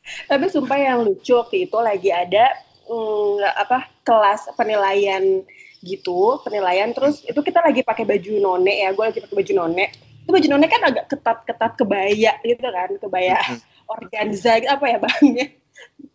Tapi 0.04 0.46
sumpah 0.48 0.78
yang 0.78 1.04
lucu 1.04 1.34
waktu 1.34 1.66
itu 1.66 1.78
lagi 1.80 2.12
ada 2.12 2.52
mm, 2.86 3.40
apa 3.56 3.88
kelas 4.04 4.52
penilaian 4.54 5.44
gitu, 5.80 6.40
penilaian 6.44 6.92
terus 6.92 7.24
itu 7.24 7.36
kita 7.40 7.60
lagi 7.60 7.84
pakai 7.84 8.04
baju 8.04 8.32
none 8.40 8.72
ya, 8.72 8.92
gue 8.92 9.04
lagi 9.04 9.20
pakai 9.20 9.36
baju 9.36 9.52
none. 9.54 9.86
Itu 10.24 10.32
baju 10.32 10.48
none 10.48 10.68
kan 10.68 10.82
agak 10.84 11.06
ketat-ketat 11.08 11.72
kebaya 11.76 12.32
gitu 12.42 12.64
kan, 12.64 12.90
kebaya 12.96 13.36
Mhm. 13.42 13.58
organza 13.88 14.52
gitu, 14.60 14.72
apa 14.72 14.86
ya 14.88 14.98
bangnya. 15.00 15.46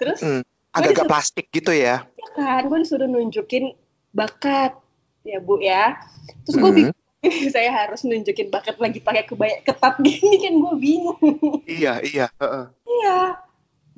Terus 0.00 0.20
Hmm, 0.20 0.42
Agak-agak 0.72 0.94
disuruh- 1.04 1.10
plastik 1.10 1.46
gitu 1.48 1.72
ya. 1.72 2.04
ya 2.04 2.28
kan 2.36 2.64
gue 2.64 2.78
disuruh 2.80 3.08
nunjukin 3.08 3.72
bakat 4.12 4.76
ya 5.24 5.40
bu 5.40 5.60
ya. 5.60 5.96
Terus 6.44 6.56
gue 6.56 6.70
Mhm. 6.70 6.76
bingung 6.76 6.96
saya 7.56 7.70
harus 7.74 8.04
nunjukin 8.04 8.48
bakat 8.48 8.76
lagi 8.78 9.00
pakai 9.00 9.24
kebaya 9.24 9.60
ketat 9.60 9.96
gini 10.00 10.36
kan 10.38 10.54
gue 10.54 10.74
bingung. 10.76 11.20
Iya, 11.64 12.00
iya. 12.04 12.26
heeh. 12.36 12.64
Iya. 12.84 13.47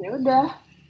Ya 0.01 0.17
udah. 0.17 0.47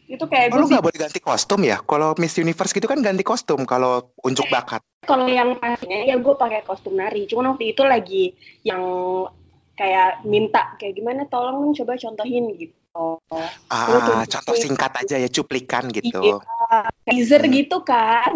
Itu 0.07 0.26
kayak 0.26 0.55
Oh, 0.55 0.59
lu 0.62 0.67
nggak 0.71 0.83
boleh 0.83 0.99
ganti 0.99 1.19
kostum 1.23 1.62
ya? 1.67 1.83
Kalau 1.83 2.14
Miss 2.19 2.38
Universe 2.38 2.75
gitu 2.75 2.87
kan 2.87 2.99
ganti 3.02 3.23
kostum 3.26 3.67
kalau 3.67 4.14
unjuk 4.23 4.47
bakat. 4.50 4.83
kalau 5.00 5.26
yang 5.26 5.59
pastinya 5.59 6.07
ya 6.07 6.14
gue 6.23 6.35
pakai 6.38 6.62
kostum 6.62 6.95
nari. 6.95 7.26
Cuman 7.26 7.55
waktu 7.55 7.75
itu 7.75 7.83
lagi 7.83 8.25
yang 8.62 8.83
kayak 9.75 10.23
minta 10.29 10.76
kayak 10.79 10.95
gimana 10.95 11.26
tolong 11.26 11.73
coba 11.75 11.99
contohin 11.99 12.52
gitu. 12.55 13.19
Ah, 13.71 14.23
contoh 14.29 14.55
singkat 14.55 14.93
aja 15.02 15.17
ya, 15.19 15.29
cuplikan 15.31 15.88
gitu. 15.90 16.37
Iya. 16.37 16.60
Teaser 17.09 17.42
Hmm. 17.42 17.54
gitu 17.57 17.78
kan. 17.83 18.33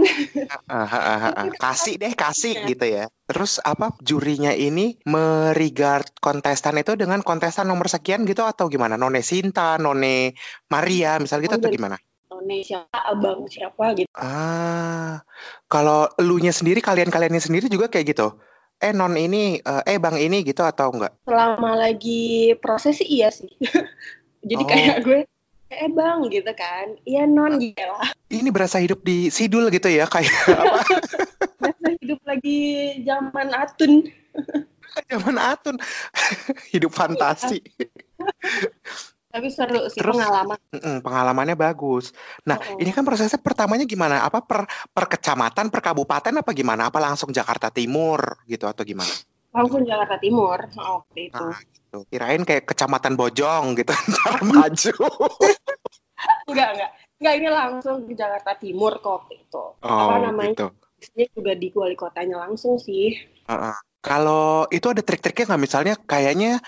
Ah, 0.68 0.87
ah, 0.88 1.21
ah. 1.33 1.49
Kasih 1.56 1.94
deh, 2.00 2.12
kasih 2.16 2.64
gitu 2.68 2.85
ya. 2.85 3.04
Terus 3.28 3.61
apa 3.64 3.92
jurinya 4.00 4.52
ini 4.52 4.97
meregard 5.09 6.09
kontestan 6.21 6.80
itu 6.80 6.97
dengan 6.97 7.21
kontestan 7.25 7.68
nomor 7.68 7.88
sekian 7.88 8.25
gitu 8.28 8.44
atau 8.44 8.68
gimana? 8.68 8.97
None 8.97 9.21
Sinta, 9.25 9.76
None 9.80 10.33
Maria, 10.68 11.16
misal 11.21 11.40
gitu 11.44 11.54
Oh, 11.56 11.61
atau 11.61 11.71
gimana? 11.73 11.97
None 12.33 12.56
siapa, 12.64 12.99
abang 13.09 13.44
siapa 13.49 13.85
gitu. 13.97 14.11
Ah, 14.16 15.23
kalau 15.68 16.09
elunya 16.21 16.52
sendiri, 16.52 16.80
kalian-kaliannya 16.85 17.40
sendiri 17.40 17.66
juga 17.68 17.88
kayak 17.92 18.06
gitu. 18.16 18.37
Eh 18.83 18.92
non 18.92 19.14
ini, 19.16 19.62
eh 19.62 19.83
eh, 19.87 19.99
bang 20.02 20.18
ini 20.18 20.44
gitu 20.44 20.61
atau 20.66 20.92
enggak? 20.92 21.12
Selama 21.25 21.73
lagi 21.78 22.52
proses 22.59 23.00
sih 23.00 23.09
iya 23.21 23.28
sih. 23.33 23.49
Jadi 24.44 24.61
Oh. 24.61 24.68
kayak 24.68 24.97
gue 25.00 25.21
eh 25.68 25.88
bang 25.88 26.18
gitu 26.28 26.52
kan. 26.52 26.97
Iya 27.02 27.25
non 27.25 27.56
gitu 27.56 27.80
lah. 27.80 28.12
Ini 28.26 28.49
berasa 28.49 28.78
hidup 28.78 29.00
di 29.00 29.28
Sidul 29.28 29.68
gitu 29.68 29.87
ya, 29.87 30.04
kayak 30.04 30.30
apa? 30.61 30.80
Biasa 31.59 31.87
hidup 32.00 32.21
lagi 32.23 32.59
zaman 33.02 33.49
Atun. 33.50 33.92
Zaman 35.11 35.35
Atun, 35.37 35.75
hidup 36.73 36.94
fantasi. 36.94 37.59
Tapi 39.26 39.50
seru 39.50 39.90
sih 39.90 39.99
Terus- 39.99 40.14
pengalaman. 40.14 40.54
Mm-mm, 40.71 40.97
pengalamannya 41.02 41.59
bagus. 41.59 42.14
Nah, 42.47 42.54
Oh. 42.54 42.78
ini 42.78 42.94
kan 42.94 43.02
prosesnya 43.02 43.42
pertamanya 43.42 43.83
gimana? 43.85 44.23
Apa 44.23 44.47
per, 44.47 44.62
per 44.87 45.11
kecamatan, 45.11 45.75
per 45.75 45.83
kabupaten 45.83 46.38
apa 46.38 46.50
gimana? 46.54 46.94
Apa 46.94 47.02
langsung 47.02 47.35
Jakarta 47.35 47.75
Timur 47.75 48.38
gitu 48.47 48.71
atau 48.71 48.87
gimana? 48.87 49.11
Langsung 49.54 49.87
Jakarta 49.87 50.18
Timur 50.18 50.58
waktu 50.75 51.30
itu. 51.30 51.46
Nah, 51.46 51.58
gitu. 51.62 51.99
Kirain 52.11 52.42
kayak 52.42 52.66
kecamatan 52.66 53.14
Bojong 53.14 53.78
gitu, 53.78 53.94
ntar 54.11 54.42
maju. 54.50 54.94
Enggak, 56.50 56.68
enggak. 56.75 56.90
Enggak, 57.23 57.34
ini 57.38 57.49
langsung 57.49 57.96
ke 58.11 58.12
Jakarta 58.18 58.52
Timur 58.58 58.99
kok 58.99 59.25
waktu 59.25 59.34
itu. 59.46 59.64
Oh, 59.78 60.11
Apa 60.11 60.14
namanya? 60.26 60.58
gitu. 60.58 60.68
Bisnisnya 60.99 61.26
juga 61.30 61.52
di 61.54 61.68
wali 61.70 61.94
kotanya 61.94 62.37
langsung 62.42 62.82
sih. 62.82 63.14
Heeh. 63.46 63.76
Kalau 64.04 64.68
itu 64.68 64.84
ada 64.90 65.00
trik-triknya 65.00 65.54
nggak? 65.54 65.62
Misalnya 65.64 65.94
kayaknya 65.96 66.61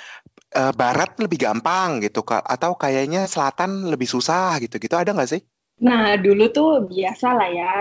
eh, 0.57 0.73
barat 0.73 1.21
lebih 1.21 1.43
gampang 1.43 2.01
gitu, 2.01 2.25
atau 2.25 2.79
kayaknya 2.79 3.29
selatan 3.29 3.91
lebih 3.93 4.09
susah 4.09 4.57
gitu, 4.63 4.81
gitu 4.81 4.95
ada 4.97 5.13
nggak 5.13 5.31
sih? 5.37 5.43
Nah, 5.83 6.17
dulu 6.17 6.49
tuh 6.49 6.71
biasa 6.89 7.37
lah 7.37 7.51
ya. 7.53 7.73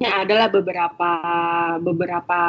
Ya, 0.00 0.24
adalah 0.24 0.48
beberapa 0.48 1.10
beberapa 1.76 2.40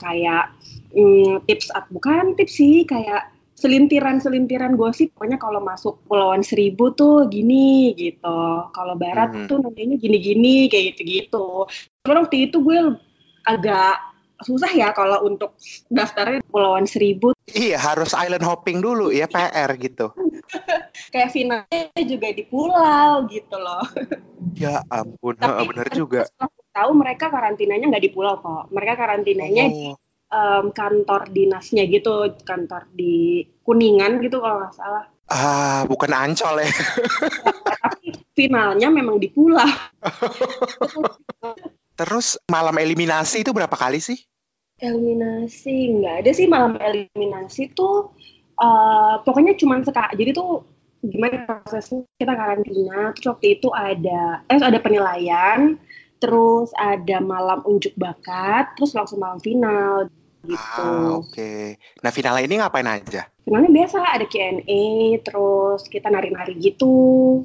kayak 0.00 0.56
mm, 0.92 1.44
tips 1.44 1.68
at- 1.72 1.90
bukan 1.90 2.36
tips 2.36 2.56
sih 2.56 2.84
kayak 2.84 3.28
selintiran-selintiran 3.58 4.78
gosip. 4.78 5.10
Pokoknya 5.18 5.36
kalau 5.36 5.58
masuk 5.58 5.98
Pulauan 6.06 6.46
Seribu 6.46 6.94
tuh 6.94 7.26
gini 7.26 7.90
gitu. 7.98 8.38
Kalau 8.70 8.94
barat 8.94 9.34
Hmm. 9.34 9.46
tuh 9.50 9.58
namanya 9.58 9.98
gini-gini 9.98 10.70
kayak 10.70 10.94
gitu-gitu. 10.94 11.66
Cuman 12.06 12.16
waktu 12.22 12.48
itu 12.48 12.62
gue 12.62 12.78
agak 13.42 13.98
susah 14.46 14.70
ya 14.70 14.94
kalau 14.94 15.26
untuk 15.26 15.58
daftarnya 15.90 16.38
Pulauan 16.46 16.86
Seribu. 16.86 17.34
Iya, 17.50 17.74
harus 17.82 18.14
island 18.14 18.46
hopping 18.46 18.78
dulu 18.78 19.10
ya, 19.10 19.26
PR 19.26 19.74
gitu. 19.74 20.14
kayak 21.12 21.34
finalnya 21.34 21.90
juga 22.06 22.30
di 22.30 22.46
pulau 22.46 23.26
gitu 23.26 23.56
loh. 23.58 23.82
Ya 24.54 24.86
ampun, 24.86 25.34
Tapi 25.34 25.66
bener 25.66 25.88
juga. 25.90 26.22
tahu 26.70 26.90
mereka 26.94 27.26
karantinanya 27.26 27.90
nggak 27.90 28.04
di 28.06 28.12
pulau 28.14 28.38
kok. 28.38 28.70
Mereka 28.70 28.94
karantinanya 28.94 29.64
di 29.66 29.90
Em, 30.28 30.76
kantor 30.76 31.32
dinasnya 31.32 31.88
gitu 31.88 32.36
kantor 32.44 32.84
di 32.92 33.48
kuningan 33.64 34.20
gitu 34.20 34.44
kalau 34.44 34.60
nggak 34.60 34.76
salah 34.76 35.04
ah, 35.32 35.88
bukan 35.88 36.12
Ancol 36.12 36.60
ya. 36.60 36.68
tapi 37.80 38.12
finalnya 38.36 38.92
memang 38.92 39.16
di 39.16 39.32
pulau 39.32 39.64
Terus 41.98 42.38
malam 42.46 42.78
eliminasi 42.78 43.42
itu 43.42 43.50
berapa 43.50 43.74
kali 43.74 43.98
sih? 43.98 44.20
eliminasi 44.78 45.98
nggak 45.98 46.14
ada 46.22 46.30
sih 46.30 46.46
malam 46.46 46.78
eliminasi 46.78 47.74
tuh 47.74 48.14
eh, 48.54 49.14
pokoknya 49.26 49.58
cuma 49.58 49.82
sekali 49.82 50.14
jadi 50.22 50.30
tuh 50.36 50.62
gimana 51.02 51.46
prosesnya 51.46 52.06
kita 52.18 52.34
karantina 52.34 53.14
terus 53.14 53.26
waktu 53.34 53.58
itu 53.58 53.68
ada 53.70 54.42
eh 54.50 54.58
ada 54.58 54.78
penilaian 54.82 55.78
terus 56.18 56.70
ada 56.74 57.18
malam 57.18 57.62
unjuk 57.62 57.94
bakat 57.94 58.74
terus 58.74 58.92
langsung 58.92 59.18
malam 59.18 59.38
final 59.38 60.06
gitu 60.44 60.86
Ah, 60.86 61.18
oke. 61.18 61.52
Nah, 61.98 62.10
finalnya 62.10 62.44
ini 62.44 62.54
ngapain 62.58 62.86
aja? 62.86 63.26
finalnya 63.42 63.70
biasa 63.72 63.98
ada 64.12 64.24
Q&A 64.24 64.82
terus 65.24 65.88
kita 65.88 66.12
nari-nari 66.12 66.52
gitu 66.60 67.42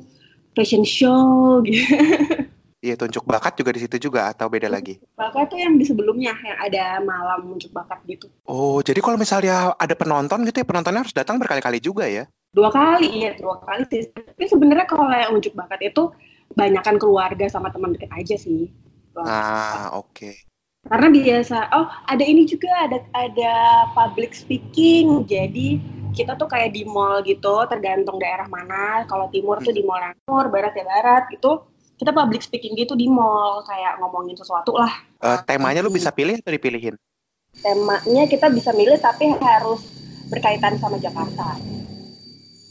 fashion 0.52 0.84
show 0.84 1.62
gitu 1.64 1.80
Iya, 2.84 3.00
tunjuk 3.00 3.24
bakat 3.24 3.56
juga 3.56 3.72
di 3.72 3.80
situ 3.80 3.96
juga 3.96 4.28
atau 4.28 4.52
beda 4.52 4.68
lagi? 4.68 5.00
bakat 5.16 5.48
tuh 5.48 5.56
yang 5.56 5.80
di 5.80 5.88
sebelumnya 5.88 6.36
yang 6.36 6.58
ada 6.60 7.00
malam 7.00 7.56
unjuk 7.56 7.72
bakat 7.72 8.04
gitu 8.04 8.28
Oh, 8.44 8.84
jadi 8.84 9.00
kalau 9.00 9.16
misalnya 9.16 9.72
ada 9.80 9.96
penonton 9.96 10.44
gitu 10.44 10.60
ya, 10.60 10.68
penontonnya 10.68 11.00
harus 11.08 11.16
datang 11.16 11.40
berkali-kali 11.40 11.80
juga 11.80 12.04
ya? 12.12 12.28
dua 12.52 12.70
kali 12.70 13.10
iya 13.24 13.34
dua 13.34 13.58
kali 13.64 13.88
sih 13.90 14.12
tapi 14.14 14.46
sebenarnya 14.46 14.86
kalau 14.86 15.08
yang 15.10 15.34
unjuk 15.34 15.56
bakat 15.58 15.80
itu 15.90 16.12
banyakan 16.54 17.02
keluarga 17.02 17.46
sama 17.50 17.70
teman 17.70 17.94
dekat 17.94 18.10
aja 18.14 18.36
sih. 18.38 18.70
Ah, 19.18 19.94
oke. 19.94 20.34
karena 20.84 21.16
biasa 21.16 21.72
oh 21.80 21.88
ada 22.12 22.28
ini 22.28 22.44
juga 22.44 22.68
ada 22.86 23.00
ada 23.16 23.54
public 23.96 24.36
speaking. 24.36 25.24
Jadi 25.30 25.80
kita 26.12 26.36
tuh 26.36 26.52
kayak 26.52 26.76
di 26.76 26.84
mall 26.84 27.24
gitu 27.24 27.64
tergantung 27.72 28.20
daerah 28.20 28.50
mana. 28.52 29.08
Kalau 29.08 29.32
timur 29.32 29.64
tuh 29.64 29.72
di 29.72 29.86
mall 29.86 30.04
yang 30.04 30.16
timur 30.28 30.52
barat 30.52 30.76
ya 30.76 30.84
barat 30.84 31.32
gitu 31.32 31.64
kita 31.96 32.12
public 32.12 32.44
speaking 32.44 32.76
gitu 32.76 33.00
di 33.00 33.08
mall. 33.08 33.64
Kayak 33.64 34.02
ngomongin 34.04 34.36
sesuatu 34.36 34.76
lah. 34.76 34.92
Eh, 35.24 35.40
temanya 35.48 35.80
lu 35.80 35.94
bisa 35.94 36.12
pilih 36.12 36.36
atau 36.36 36.52
dipilihin? 36.52 37.00
temanya 37.62 38.26
kita 38.26 38.50
bisa 38.50 38.74
milih 38.74 38.98
tapi 38.98 39.30
harus 39.38 39.86
berkaitan 40.34 40.82
sama 40.82 40.98
Jakarta 40.98 41.54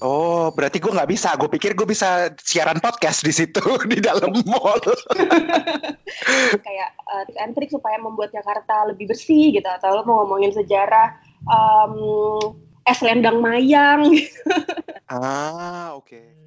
Oh, 0.03 0.51
berarti 0.51 0.83
gue 0.83 0.91
nggak 0.91 1.11
bisa. 1.11 1.31
Gue 1.39 1.47
pikir 1.47 1.79
gue 1.79 1.87
bisa 1.87 2.35
siaran 2.43 2.83
podcast 2.83 3.23
di 3.23 3.31
situ 3.31 3.63
di 3.93 4.03
dalam 4.03 4.35
mall. 4.45 4.83
kayak 6.67 6.91
uh, 7.07 7.23
tips 7.31 7.39
and 7.39 7.53
trick 7.55 7.71
supaya 7.71 7.97
membuat 8.03 8.35
Jakarta 8.35 8.91
lebih 8.91 9.15
bersih 9.15 9.55
gitu 9.55 9.65
atau 9.65 9.95
lo 9.97 10.03
mau 10.05 10.27
ngomongin 10.27 10.53
sejarah 10.53 11.17
um, 11.47 11.97
es 12.83 12.99
lendang 13.01 13.39
mayang 13.39 14.11
ah, 15.13 15.95
oke. 15.95 16.42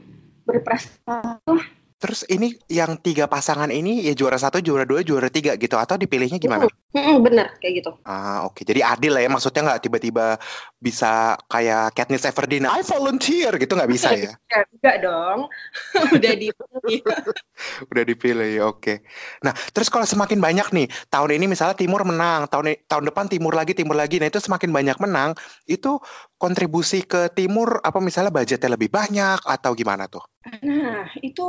berprestasi 0.48 1.83
Terus 1.94 2.26
ini 2.26 2.52
yang 2.68 2.98
tiga 3.00 3.30
pasangan 3.30 3.70
ini 3.70 4.04
ya 4.04 4.12
juara 4.12 4.36
satu, 4.36 4.58
juara 4.60 4.84
dua, 4.84 5.00
juara 5.06 5.30
tiga 5.30 5.54
gitu 5.54 5.78
atau 5.78 5.94
dipilihnya 5.94 6.42
gimana? 6.42 6.66
Mm-mm, 6.92 7.22
bener 7.22 7.54
kayak 7.62 7.80
gitu. 7.80 7.90
Ah 8.04 8.44
oke, 8.44 8.66
jadi 8.66 8.82
adil 8.82 9.14
lah 9.14 9.22
ya 9.24 9.30
maksudnya 9.30 9.62
nggak 9.64 9.82
tiba-tiba 9.88 10.36
bisa 10.78 11.38
kayak 11.48 11.94
Katniss 11.96 12.26
Everdeen, 12.28 12.68
I 12.68 12.82
volunteer 12.84 13.54
gitu 13.56 13.72
nggak 13.78 13.90
bisa 13.90 14.10
ya? 14.12 14.32
Ya, 14.54 14.62
enggak 14.70 14.96
dong. 15.02 15.38
udah 16.18 16.34
dipilih. 16.38 17.00
Udah 17.90 18.04
dipilih 18.06 18.52
oke. 18.70 19.02
Nah 19.42 19.54
terus 19.70 19.90
kalau 19.90 20.06
semakin 20.06 20.38
banyak 20.42 20.68
nih 20.74 20.86
tahun 21.10 21.38
ini 21.38 21.46
misalnya 21.50 21.78
Timur 21.78 22.02
menang, 22.06 22.50
tahun 22.50 22.78
tahun 22.86 23.04
depan 23.10 23.26
Timur 23.30 23.54
lagi, 23.54 23.74
Timur 23.74 23.94
lagi, 23.98 24.18
nah 24.18 24.26
itu 24.30 24.38
semakin 24.42 24.70
banyak 24.74 24.98
menang, 24.98 25.38
itu 25.66 25.98
kontribusi 26.44 27.08
ke 27.08 27.32
Timur 27.32 27.80
apa 27.80 28.04
misalnya 28.04 28.28
budgetnya 28.28 28.76
lebih 28.76 28.92
banyak 28.92 29.40
atau 29.48 29.72
gimana 29.72 30.04
tuh? 30.12 30.20
Nah, 30.60 31.08
itu 31.24 31.48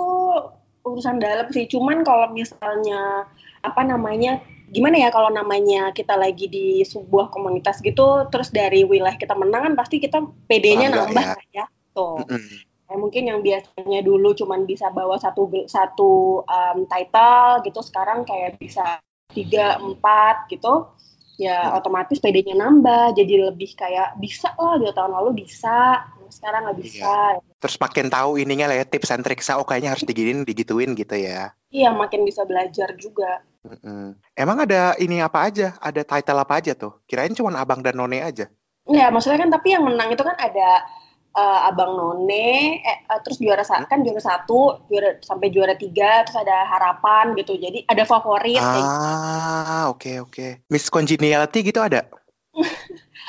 urusan 0.88 1.20
dalam 1.20 1.52
sih. 1.52 1.68
Cuman 1.68 2.08
kalau 2.08 2.32
misalnya 2.32 3.28
apa 3.60 3.82
namanya, 3.84 4.40
gimana 4.72 5.04
ya 5.04 5.12
kalau 5.12 5.28
namanya 5.28 5.92
kita 5.92 6.16
lagi 6.16 6.48
di 6.48 6.80
sebuah 6.88 7.28
komunitas 7.36 7.84
gitu, 7.84 8.32
terus 8.32 8.56
dari 8.56 8.88
wilayah 8.88 9.20
kita 9.20 9.36
menang 9.36 9.68
kan 9.68 9.74
pasti 9.76 10.00
kita 10.00 10.24
PD-nya 10.48 10.96
Bangga 10.96 11.12
nambah 11.12 11.26
ya. 11.28 11.36
ya. 11.52 11.66
Tuh. 11.92 12.24
Mm-mm. 12.24 12.64
Kayak 12.86 13.00
mungkin 13.02 13.24
yang 13.26 13.40
biasanya 13.42 14.00
dulu 14.06 14.32
cuman 14.38 14.64
bisa 14.70 14.94
bawa 14.94 15.18
satu 15.20 15.50
satu 15.68 16.46
um, 16.48 16.88
title 16.88 17.66
gitu, 17.68 17.82
sekarang 17.84 18.24
kayak 18.24 18.56
bisa 18.62 19.04
tiga 19.34 19.76
empat 19.82 20.48
gitu. 20.48 20.88
Ya 21.36 21.76
otomatis 21.76 22.24
PD-nya 22.24 22.56
nambah, 22.56 23.12
jadi 23.16 23.52
lebih 23.52 23.76
kayak 23.76 24.16
bisa 24.24 24.56
lah 24.56 24.80
dua 24.80 24.96
tahun 24.96 25.12
lalu 25.12 25.44
bisa, 25.44 26.08
sekarang 26.32 26.68
nggak 26.68 26.80
bisa. 26.80 27.44
Terus 27.60 27.76
makin 27.76 28.08
tahu 28.08 28.40
ininya 28.40 28.72
lah 28.72 28.80
ya 28.80 28.86
tips 28.88 29.12
and 29.12 29.24
tricksnya, 29.28 29.60
oh 29.60 29.68
kayaknya 29.68 29.92
harus 29.92 30.08
diginin, 30.08 30.48
digituin 30.48 30.96
gitu 30.96 31.16
ya. 31.20 31.52
Iya 31.76 31.92
makin 31.92 32.24
bisa 32.24 32.48
belajar 32.48 32.96
juga. 32.96 33.44
Mm-mm. 33.68 34.16
Emang 34.38 34.64
ada 34.64 34.96
ini 35.02 35.20
apa 35.20 35.50
aja? 35.50 35.76
Ada 35.82 36.08
title 36.08 36.40
apa 36.40 36.54
aja 36.62 36.72
tuh? 36.78 37.04
Kirain 37.10 37.34
cuma 37.36 37.52
abang 37.58 37.84
dan 37.84 37.98
none 37.98 38.22
aja. 38.22 38.48
Iya, 38.86 39.10
maksudnya 39.10 39.42
kan 39.42 39.50
tapi 39.50 39.74
yang 39.74 39.82
menang 39.82 40.14
itu 40.14 40.22
kan 40.22 40.38
ada 40.38 40.86
eh, 41.36 41.68
Abang 41.68 41.94
None, 42.00 42.80
eh, 42.80 42.98
eh, 43.04 43.20
terus 43.22 43.38
juara 43.38 43.62
sa- 43.68 43.84
kan 43.84 44.02
juara 44.02 44.24
satu, 44.24 44.88
juara 44.88 45.20
sampai 45.20 45.52
juara 45.52 45.76
tiga, 45.76 46.24
terus 46.24 46.40
ada 46.40 46.64
harapan 46.66 47.36
gitu. 47.36 47.60
Jadi 47.60 47.84
ada 47.86 48.04
favorit. 48.08 48.56
gitu. 48.56 49.08
Ah, 49.12 49.92
oke 49.92 50.24
oke. 50.24 50.48
Miss 50.72 50.88
Congeniality 50.88 51.60
gitu 51.62 51.84
ada? 51.84 52.08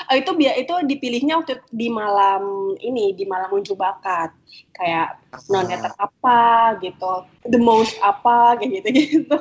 Eh, 0.06 0.16
itu 0.22 0.30
biar 0.38 0.54
itu 0.54 0.74
dipilihnya 0.86 1.42
waktu 1.42 1.58
di 1.74 1.90
malam 1.90 2.74
ini 2.78 3.10
di 3.12 3.26
malam 3.26 3.50
unjuk 3.50 3.74
bakat 3.74 4.30
kayak 4.76 5.18
noneter 5.50 5.90
apa 5.98 6.40
gitu, 6.78 7.26
the 7.50 7.58
most 7.58 7.98
apa 8.00 8.54
kayak 8.62 8.70
gitu 8.82 8.88
gitu. 8.94 9.38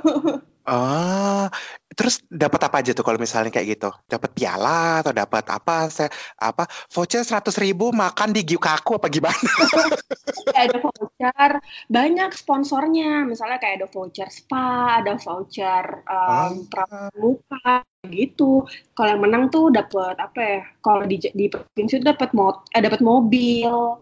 Ah, 0.65 1.53
terus 1.95 2.21
dapat 2.27 2.61
apa 2.67 2.83
aja 2.83 2.91
tuh 2.91 3.01
kalau 3.07 3.17
misalnya 3.17 3.49
kayak 3.49 3.79
gitu? 3.79 3.89
Dapat 4.05 4.29
piala 4.35 5.01
atau 5.01 5.15
dapat 5.15 5.47
apa? 5.49 5.87
Saya 5.89 6.11
apa 6.37 6.67
voucher 6.91 7.23
seratus 7.23 7.55
ribu 7.57 7.95
makan 7.95 8.35
di 8.35 8.43
Gyukaku 8.43 8.99
apa 8.99 9.07
gimana? 9.09 9.39
ada 10.55 10.77
voucher 10.79 11.51
banyak 11.89 12.31
sponsornya 12.35 13.27
misalnya 13.27 13.57
kayak 13.59 13.83
ada 13.83 13.87
voucher 13.91 14.29
spa 14.31 15.01
ada 15.03 15.19
voucher 15.19 16.05
um, 16.07 16.65
pramuka 16.69 17.83
gitu 18.09 18.63
kalau 18.93 19.09
yang 19.17 19.21
menang 19.21 19.43
tuh 19.49 19.73
dapat 19.73 20.15
apa 20.21 20.39
ya 20.39 20.61
kalau 20.85 21.03
di 21.09 21.17
di 21.19 21.45
provinsi 21.49 22.01
dapat 22.01 22.31
mot 22.37 22.65
eh, 22.71 22.81
dapat 22.81 23.01
mobil 23.01 23.99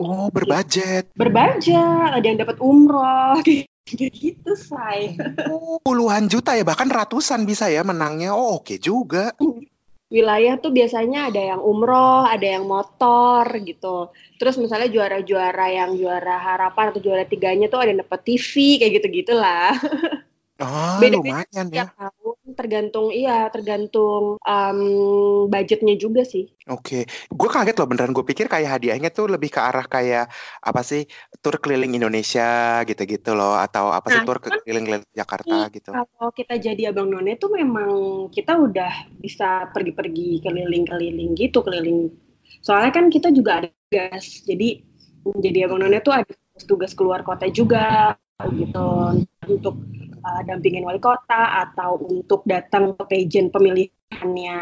Oh, 0.00 0.32
berbudget. 0.32 1.12
berbanja 1.12 2.16
ada 2.16 2.24
yang 2.24 2.40
dapat 2.40 2.56
umroh 2.56 3.36
kayak 3.98 4.14
gitu 4.14 4.52
say 4.54 5.18
Oh, 5.50 5.80
puluhan 5.82 6.30
juta 6.30 6.54
ya, 6.54 6.62
bahkan 6.62 6.90
ratusan 6.90 7.48
bisa 7.48 7.66
ya 7.72 7.82
menangnya. 7.82 8.34
Oh, 8.36 8.60
oke 8.60 8.76
juga. 8.78 9.34
wilayah 10.10 10.58
tuh 10.58 10.74
biasanya 10.74 11.30
ada 11.30 11.38
yang 11.54 11.62
umroh, 11.62 12.26
ada 12.26 12.42
yang 12.42 12.66
motor 12.66 13.46
gitu. 13.62 14.10
Terus 14.42 14.58
misalnya 14.58 14.90
juara-juara 14.90 15.66
yang 15.70 15.94
juara 15.94 16.34
harapan 16.34 16.90
atau 16.90 16.98
juara 16.98 17.22
tiganya 17.22 17.70
tuh 17.70 17.78
ada 17.78 17.94
yang 17.94 18.02
dapet 18.02 18.20
TV 18.26 18.82
kayak 18.82 18.92
gitu-gitulah. 20.60 20.68
Ah, 20.68 21.00
Beda-beda 21.00 21.40
lumayan 21.40 21.66
ya. 21.72 21.86
Tahun 21.96 22.38
tergantung 22.52 23.08
iya 23.14 23.48
tergantung 23.48 24.36
um, 24.42 24.80
budgetnya 25.48 25.96
juga 25.96 26.22
sih. 26.28 26.52
Oke, 26.68 27.08
gue 27.08 27.48
kaget 27.48 27.76
loh 27.80 27.88
beneran. 27.88 28.12
Gue 28.12 28.26
pikir 28.28 28.46
kayak 28.46 28.78
hadiahnya 28.78 29.10
tuh 29.10 29.32
lebih 29.32 29.50
ke 29.50 29.60
arah 29.60 29.86
kayak 29.88 30.28
apa 30.60 30.80
sih 30.84 31.08
tur 31.40 31.56
keliling 31.58 31.96
Indonesia 31.96 32.82
gitu-gitu 32.84 33.32
loh, 33.32 33.56
atau 33.56 33.90
apa 33.90 34.12
sih 34.12 34.20
Nah, 34.20 34.26
tur 34.28 34.38
ke 34.38 34.48
keliling 34.62 35.00
Jakarta 35.16 35.72
gitu. 35.72 35.90
Kalau 35.96 36.30
kita 36.36 36.60
jadi 36.60 36.92
abang 36.92 37.08
none 37.08 37.34
tuh 37.40 37.50
memang 37.56 37.90
kita 38.28 38.60
udah 38.60 39.16
bisa 39.18 39.70
pergi-pergi 39.72 40.44
keliling-keliling 40.44 41.32
gitu 41.34 41.64
keliling. 41.64 42.12
Soalnya 42.60 42.92
kan 42.92 43.08
kita 43.08 43.32
juga 43.32 43.64
ada 43.64 43.68
tugas. 43.88 44.44
Jadi 44.44 44.84
menjadi 45.24 45.70
abang 45.70 45.80
none 45.80 45.98
tuh 46.04 46.12
ada 46.12 46.32
tugas 46.68 46.92
keluar 46.92 47.24
kota 47.24 47.48
juga 47.48 48.14
gitu 48.52 49.16
untuk 49.48 49.76
uh, 50.20 50.40
dampingin 50.44 50.84
wali 50.84 51.00
kota 51.00 51.68
atau 51.68 52.00
untuk 52.00 52.44
datang 52.44 52.94
ke 52.96 53.04
pageant 53.08 53.50
pemilihannya 53.50 54.58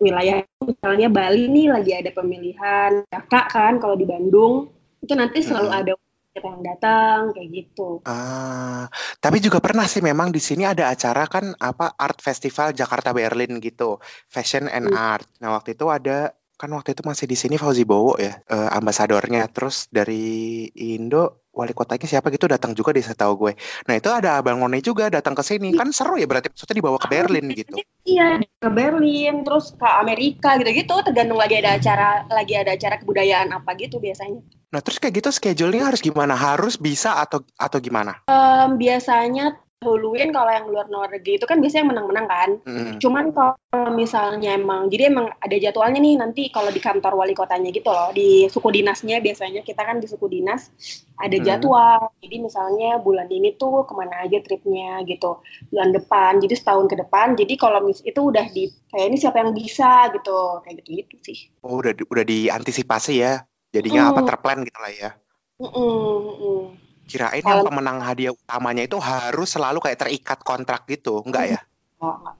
wilayah 0.00 0.46
misalnya 0.62 1.08
Bali 1.10 1.50
nih 1.50 1.66
lagi 1.70 1.92
ada 1.94 2.10
pemilihan 2.14 3.04
kakak 3.10 3.46
kan 3.50 3.72
kalau 3.82 3.98
di 3.98 4.06
Bandung 4.06 4.70
itu 5.00 5.12
nanti 5.16 5.40
selalu 5.40 5.68
ada 5.72 5.92
yang 6.38 6.62
datang 6.62 7.34
kayak 7.34 7.48
gitu. 7.50 8.06
Ah, 8.06 8.86
tapi 9.18 9.42
juga 9.42 9.58
pernah 9.58 9.84
sih 9.90 9.98
memang 9.98 10.30
di 10.30 10.38
sini 10.38 10.62
ada 10.62 10.86
acara 10.86 11.26
kan 11.26 11.58
apa 11.58 11.98
Art 11.98 12.22
Festival 12.22 12.70
Jakarta 12.70 13.10
Berlin 13.10 13.58
gitu, 13.58 13.98
Fashion 14.30 14.70
and 14.70 14.94
Hmm. 14.94 14.96
Art. 14.96 15.26
Nah 15.42 15.58
waktu 15.58 15.74
itu 15.74 15.90
ada 15.90 16.30
kan 16.54 16.70
waktu 16.76 16.92
itu 16.92 17.02
masih 17.08 17.24
di 17.24 17.36
sini 17.40 17.56
Fauzi 17.56 17.82
Bowo 17.88 18.14
ya 18.20 18.36
eh, 18.46 18.70
ambasadornya. 18.70 19.50
Terus 19.50 19.90
dari 19.90 20.68
Indo 20.70 21.49
wali 21.60 21.76
kotanya 21.76 22.08
siapa 22.08 22.32
gitu 22.32 22.48
datang 22.48 22.72
juga 22.72 22.96
di 22.96 23.04
setahu 23.04 23.32
gue. 23.36 23.52
Nah 23.84 23.94
itu 24.00 24.08
ada 24.08 24.40
Abang 24.40 24.56
None 24.56 24.80
juga 24.80 25.12
datang 25.12 25.36
ke 25.36 25.44
sini 25.44 25.76
kan 25.76 25.92
seru 25.92 26.16
ya 26.16 26.24
berarti 26.24 26.48
maksudnya 26.48 26.76
dibawa 26.80 26.96
ke 26.96 27.08
Berlin 27.12 27.46
gitu. 27.52 27.76
Iya 28.08 28.40
ke 28.40 28.68
Berlin 28.72 29.44
terus 29.44 29.76
ke 29.76 29.84
Amerika 29.84 30.56
gitu-gitu 30.56 31.04
tergantung 31.04 31.36
lagi 31.36 31.60
ada 31.60 31.76
acara 31.76 32.24
lagi 32.32 32.56
ada 32.56 32.72
acara 32.72 32.96
kebudayaan 32.96 33.52
apa 33.52 33.76
gitu 33.76 34.00
biasanya. 34.00 34.40
Nah 34.70 34.80
terus 34.80 35.02
kayak 35.02 35.20
gitu 35.20 35.28
schedule-nya 35.34 35.92
harus 35.92 36.00
gimana? 36.00 36.32
Harus 36.32 36.80
bisa 36.80 37.20
atau 37.20 37.44
atau 37.58 37.78
gimana? 37.82 38.22
Em, 38.30 38.78
biasanya 38.80 39.58
dahuluin 39.80 40.28
kalau 40.28 40.52
yang 40.52 40.68
luar 40.68 41.08
negeri 41.08 41.40
itu 41.40 41.48
kan 41.48 41.56
biasanya 41.56 41.80
yang 41.80 41.90
menang-menang 41.96 42.26
kan. 42.28 42.50
Mm. 42.68 43.00
Cuman 43.00 43.32
kalau 43.32 43.56
misalnya 43.96 44.52
emang, 44.52 44.92
jadi 44.92 45.08
emang 45.08 45.32
ada 45.40 45.56
jadwalnya 45.56 45.96
nih 46.04 46.20
nanti 46.20 46.42
kalau 46.52 46.68
di 46.68 46.84
kantor 46.84 47.16
wali 47.16 47.32
kotanya 47.32 47.72
gitu 47.72 47.88
loh, 47.88 48.12
di 48.12 48.44
suku 48.52 48.68
dinasnya 48.68 49.24
biasanya 49.24 49.64
kita 49.64 49.80
kan 49.80 49.96
di 49.96 50.04
suku 50.04 50.28
dinas 50.28 50.68
ada 51.16 51.32
Hmm. 51.32 51.46
jadwal. 51.48 52.12
Jadi 52.20 52.36
misalnya 52.44 53.00
bulan 53.00 53.24
ini 53.32 53.56
tuh 53.56 53.88
ke 53.88 53.96
mana 53.96 54.20
aja 54.20 54.36
tripnya 54.44 55.00
gitu, 55.08 55.40
bulan 55.72 55.96
depan. 55.96 56.44
Jadi 56.44 56.54
setahun 56.60 56.84
ke 56.84 57.00
depan. 57.00 57.40
Jadi 57.40 57.56
kalau 57.56 57.80
mis 57.80 58.04
itu 58.04 58.20
udah 58.20 58.52
di 58.52 58.68
kayak 58.92 59.06
ini 59.08 59.16
siapa 59.16 59.40
yang 59.40 59.56
bisa 59.56 60.12
gitu, 60.12 60.60
kayak 60.60 60.84
gitu 60.84 60.88
gitu 61.08 61.16
sih. 61.24 61.38
Oh, 61.64 61.80
udah 61.80 61.96
di- 61.96 62.04
udah 62.04 62.24
diantisipasi 62.28 63.24
ya. 63.24 63.48
Jadinya 63.72 64.12
apa 64.12 64.20
Mm. 64.20 64.28
terplan 64.28 64.58
gitu 64.60 64.76
lah 64.76 64.92
ya. 64.92 65.10
Mm-mm, 65.56 66.04
mm-mm. 66.20 66.89
Kirain 67.10 67.42
yang 67.42 67.66
pemenang 67.66 67.98
hadiah 67.98 68.30
utamanya 68.30 68.86
itu 68.86 68.96
harus 69.02 69.50
selalu 69.50 69.82
kayak 69.82 69.98
terikat 70.06 70.38
kontrak 70.46 70.86
gitu, 70.86 71.18
enggak 71.26 71.58
ya? 71.58 71.60
Oh, 71.98 72.14
enggak. 72.14 72.38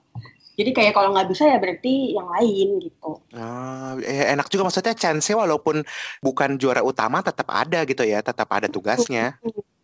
Jadi 0.61 0.71
kayak 0.77 0.93
kalau 0.93 1.09
nggak 1.15 1.27
bisa 1.31 1.47
ya 1.47 1.57
berarti 1.57 2.13
yang 2.13 2.27
lain 2.27 2.67
gitu. 2.83 3.11
Ah, 3.33 3.97
eh, 4.03 4.29
enak 4.35 4.51
juga 4.51 4.67
maksudnya 4.67 4.93
chance 4.93 5.31
walaupun 5.31 5.81
bukan 6.21 6.59
juara 6.59 6.83
utama 6.85 7.23
tetap 7.23 7.47
ada 7.49 7.81
gitu 7.87 8.03
ya, 8.03 8.19
tetap 8.21 8.51
ada 8.51 8.67
tugasnya. 8.67 9.39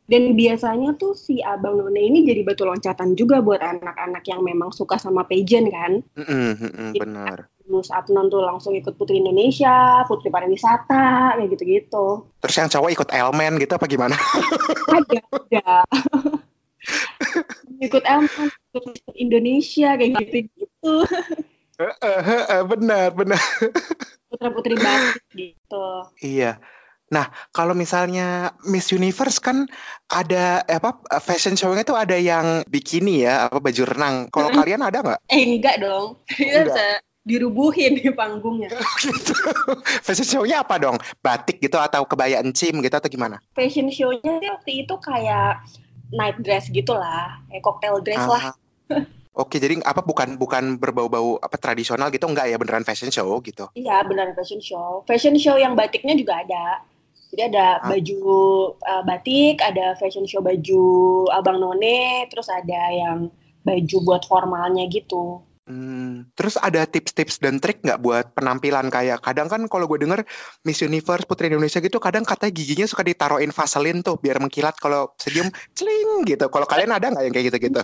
Dan 0.07 0.39
biasanya 0.39 0.95
tuh 0.95 1.11
si 1.19 1.43
Abang 1.43 1.83
None 1.83 1.99
ini 1.99 2.23
jadi 2.23 2.47
batu 2.47 2.63
loncatan 2.63 3.19
juga 3.19 3.43
buat 3.43 3.59
anak-anak 3.59 4.23
yang 4.23 4.39
memang 4.39 4.71
suka 4.71 4.95
sama 4.95 5.27
pageant 5.27 5.67
kan. 5.67 5.99
Mm-mm, 6.15 6.55
mm-mm, 6.63 6.89
benar. 6.95 7.51
Lulus 7.67 7.91
Abnon 7.91 8.31
tuh 8.31 8.39
langsung 8.39 8.71
ikut 8.71 8.95
Putri 8.95 9.19
Indonesia, 9.19 10.07
Putri 10.07 10.31
Pariwisata, 10.31 11.35
kayak 11.35 11.51
gitu-gitu. 11.51 12.23
Terus 12.39 12.55
yang 12.55 12.71
cowok 12.71 12.89
ikut 12.95 13.09
elemen 13.11 13.59
gitu 13.59 13.75
apa 13.75 13.83
gimana? 13.91 14.15
Ada, 14.87 15.19
ada. 15.27 15.67
ikut 17.85 18.03
Elman, 18.07 18.47
ikut 18.47 19.15
Indonesia, 19.19 19.99
kayak 19.99 20.11
gitu-gitu. 20.23 20.93
Benar, 22.71 23.11
benar. 23.11 23.43
Putra-putri 24.31 24.79
batik 24.79 25.23
gitu. 25.35 25.87
Iya. 26.23 26.63
Nah, 27.07 27.31
kalau 27.55 27.71
misalnya 27.71 28.51
Miss 28.67 28.91
Universe 28.91 29.39
kan 29.39 29.63
ada 30.11 30.67
eh, 30.67 30.75
apa 30.75 30.99
fashion 31.23 31.55
show-nya 31.55 31.87
tuh 31.87 31.95
ada 31.95 32.19
yang 32.19 32.67
bikini 32.67 33.23
ya, 33.23 33.47
apa 33.47 33.63
baju 33.63 33.83
renang. 33.87 34.15
Kalau 34.27 34.51
kalian 34.51 34.83
ada 34.83 34.99
nggak? 34.99 35.19
Eh 35.31 35.43
enggak 35.55 35.79
dong, 35.79 36.19
kita 36.27 36.67
bisa 36.67 36.87
dirubuhin 37.27 37.99
di 37.99 38.11
panggungnya. 38.11 38.71
gitu. 39.03 39.35
Fashion 40.03 40.27
show-nya 40.27 40.67
apa 40.67 40.79
dong? 40.79 40.99
Batik 41.23 41.63
gitu 41.63 41.79
atau 41.79 42.03
kebaya 42.03 42.43
encim 42.43 42.79
gitu 42.83 42.95
atau 42.95 43.07
gimana? 43.07 43.39
Fashion 43.55 43.87
show-nya 43.87 44.43
sih 44.43 44.49
waktu 44.51 44.71
itu 44.83 44.95
kayak 44.99 45.63
night 46.11 46.39
dress 46.43 46.67
gitu 46.71 46.91
lah, 46.91 47.39
kayak 47.51 47.63
cocktail 47.63 47.99
dress 48.03 48.23
lah. 48.23 48.51
Ah. 48.51 48.55
Oke, 49.37 49.61
jadi 49.61 49.77
apa 49.85 50.01
bukan 50.01 50.33
bukan 50.41 50.81
berbau-bau 50.81 51.37
apa 51.37 51.61
tradisional 51.61 52.09
gitu 52.09 52.25
enggak 52.25 52.49
ya 52.49 52.57
beneran 52.57 52.81
fashion 52.81 53.13
show 53.13 53.37
gitu. 53.45 53.69
Iya, 53.77 54.01
benar 54.01 54.33
fashion 54.33 54.57
show. 54.57 55.05
Fashion 55.05 55.37
show 55.37 55.53
yang 55.61 55.77
batiknya 55.77 56.17
juga 56.17 56.41
ada. 56.41 56.81
Jadi 57.33 57.41
ada 57.53 57.83
Ah. 57.83 57.91
baju 57.91 58.21
uh, 58.79 59.03
batik, 59.03 59.59
ada 59.59 59.93
fashion 59.99 60.23
show 60.23 60.39
baju 60.39 60.83
Abang 61.35 61.59
None, 61.59 62.25
terus 62.31 62.47
ada 62.47 62.81
yang 62.91 63.27
baju 63.67 63.97
buat 64.07 64.23
formalnya 64.23 64.87
gitu. 64.87 65.43
Hmm, 65.67 66.31
terus 66.39 66.55
ada 66.55 66.87
tips-tips 66.87 67.43
dan 67.43 67.59
trik 67.59 67.83
nggak 67.83 67.99
buat 67.99 68.31
penampilan 68.39 68.87
kayak 68.87 69.19
kadang 69.19 69.51
kan 69.51 69.67
kalau 69.67 69.83
gue 69.83 69.99
denger 69.99 70.23
Miss 70.63 70.79
Universe 70.79 71.27
Putri 71.27 71.51
Indonesia 71.51 71.83
gitu 71.83 71.99
kadang 71.99 72.23
katanya 72.23 72.55
giginya 72.55 72.87
suka 72.87 73.03
ditaruhin 73.03 73.51
vaselin 73.51 73.99
tuh 73.99 74.15
biar 74.15 74.39
mengkilat 74.39 74.79
kalau 74.79 75.11
senyum 75.19 75.51
celing 75.75 76.23
gitu. 76.23 76.47
Kalau 76.47 76.63
kalian 76.63 76.95
ada 76.95 77.11
nggak 77.11 77.19
yang 77.19 77.35
kayak 77.35 77.47
gitu-gitu? 77.51 77.83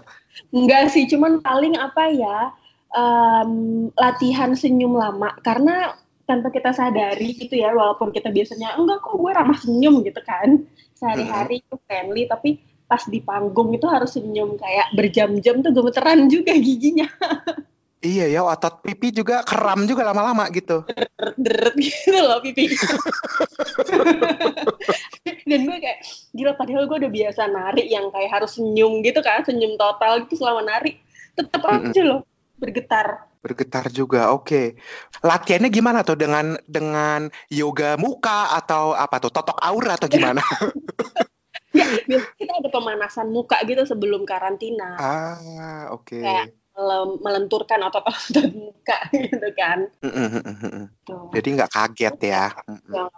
Enggak 0.56 0.96
sih, 0.96 1.04
cuman 1.12 1.44
paling 1.44 1.76
apa 1.76 2.08
ya, 2.08 2.56
em, 2.96 3.52
latihan 4.00 4.56
senyum 4.56 4.96
lama. 4.96 5.36
Karena 5.44 5.92
tanpa 6.24 6.52
kita 6.52 6.72
sadari 6.72 7.36
gitu 7.36 7.60
ya, 7.60 7.76
walaupun 7.76 8.16
kita 8.16 8.32
biasanya, 8.32 8.80
enggak 8.80 9.04
kok 9.04 9.16
gue 9.20 9.32
ramah 9.32 9.60
senyum 9.60 10.04
gitu 10.08 10.22
kan. 10.24 10.64
Sehari-hari 10.96 11.60
itu 11.64 11.76
friendly, 11.84 12.28
tapi 12.32 12.64
pas 12.88 13.04
di 13.10 13.20
panggung 13.20 13.74
itu 13.76 13.90
harus 13.90 14.16
senyum 14.16 14.56
kayak 14.56 14.94
berjam-jam 14.96 15.60
tuh 15.60 15.72
gemeteran 15.74 16.30
juga 16.32 16.56
giginya. 16.56 17.10
Iya 18.04 18.28
ya, 18.28 18.44
otot 18.44 18.84
pipi 18.84 19.16
juga 19.16 19.48
kram 19.48 19.88
juga 19.88 20.04
lama-lama 20.04 20.52
gitu. 20.52 20.84
deret 21.40 21.72
gitu 21.80 22.20
loh 22.20 22.44
pipi. 22.44 22.68
Dan 25.48 25.64
gue 25.64 25.78
kayak 25.80 26.00
gila 26.36 26.52
padahal 26.60 26.84
gue 26.84 26.98
udah 27.00 27.12
biasa 27.12 27.48
nari 27.48 27.88
yang 27.88 28.12
kayak 28.12 28.32
harus 28.32 28.60
senyum 28.60 29.00
gitu 29.08 29.24
kan, 29.24 29.48
senyum 29.48 29.80
total 29.80 30.28
gitu 30.28 30.36
selama 30.44 30.68
nari. 30.68 31.00
Tetap 31.40 31.64
aja 31.64 32.02
loh 32.04 32.28
bergetar. 32.60 33.33
Bergetar 33.44 33.92
juga, 33.92 34.32
oke. 34.32 34.80
Latihannya 35.20 35.68
gimana 35.68 36.00
tuh 36.08 36.16
dengan 36.16 36.56
dengan 36.64 37.28
yoga 37.52 38.00
muka 38.00 38.56
atau 38.56 38.96
apa 38.96 39.20
tuh 39.20 39.32
totok 39.36 39.60
aura 39.60 40.00
atau 40.00 40.08
gimana? 40.08 40.40
Ya, 41.74 42.22
kita 42.38 42.62
ada 42.62 42.70
pemanasan 42.70 43.34
muka 43.34 43.58
gitu 43.66 43.82
sebelum 43.90 44.30
karantina. 44.30 44.94
ah, 44.94 45.90
oke. 45.90 46.22
Kayak 46.22 46.54
mele- 46.78 47.18
melenturkan 47.18 47.82
otot-otot 47.90 48.54
muka 48.54 48.98
gitu 49.26 49.48
kan. 49.58 49.90
Mm-mm. 50.06 50.86
Tuh. 51.02 51.34
Jadi 51.34 51.48
nggak 51.58 51.72
kaget 51.74 52.16
ya. 52.30 52.46
Nggak. 52.70 53.10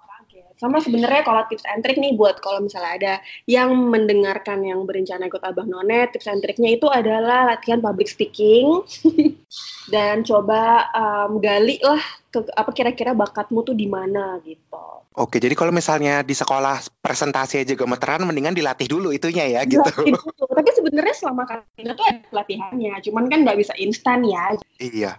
Sama 0.56 0.80
sebenarnya 0.80 1.22
kalau 1.28 1.44
tips 1.52 1.68
and 1.68 1.84
trick 1.84 2.00
nih 2.00 2.16
buat 2.16 2.40
kalau 2.40 2.64
misalnya 2.64 2.92
ada 2.96 3.14
yang 3.46 3.76
mendengarkan 3.76 4.64
yang 4.64 4.88
berencana 4.88 5.28
ikut 5.28 5.44
Abah 5.44 5.68
None, 5.68 6.08
tips 6.16 6.32
and 6.32 6.40
triknya 6.40 6.80
itu 6.80 6.88
adalah 6.88 7.44
latihan 7.56 7.84
public 7.84 8.08
speaking 8.08 8.82
dan 9.94 10.24
coba 10.24 10.88
um, 10.96 11.44
gali 11.44 11.78
lah 11.84 12.00
ke 12.32 12.44
apa 12.56 12.72
kira-kira 12.72 13.12
bakatmu 13.12 13.68
tuh 13.68 13.76
di 13.76 13.88
mana 13.88 14.40
gitu. 14.48 15.05
Oke, 15.16 15.40
jadi 15.40 15.56
kalau 15.56 15.72
misalnya 15.72 16.28
di 16.28 16.36
sekolah 16.36 17.00
presentasi 17.00 17.64
aja 17.64 17.72
gemeteran, 17.72 18.28
mendingan 18.28 18.52
dilatih 18.52 18.84
dulu 18.92 19.16
itunya 19.16 19.48
ya 19.48 19.62
gitu. 19.64 19.80
Dilatih 19.80 20.12
dulu. 20.12 20.52
Tapi 20.52 20.72
sebenarnya 20.76 21.16
selama 21.16 21.44
karantina 21.48 21.96
tuh 21.96 22.04
ada 22.04 22.20
pelatihannya, 22.28 22.94
cuman 23.00 23.24
kan 23.32 23.40
nggak 23.48 23.60
bisa 23.64 23.74
instan 23.80 24.28
ya. 24.28 24.60
Iya. 24.84 25.12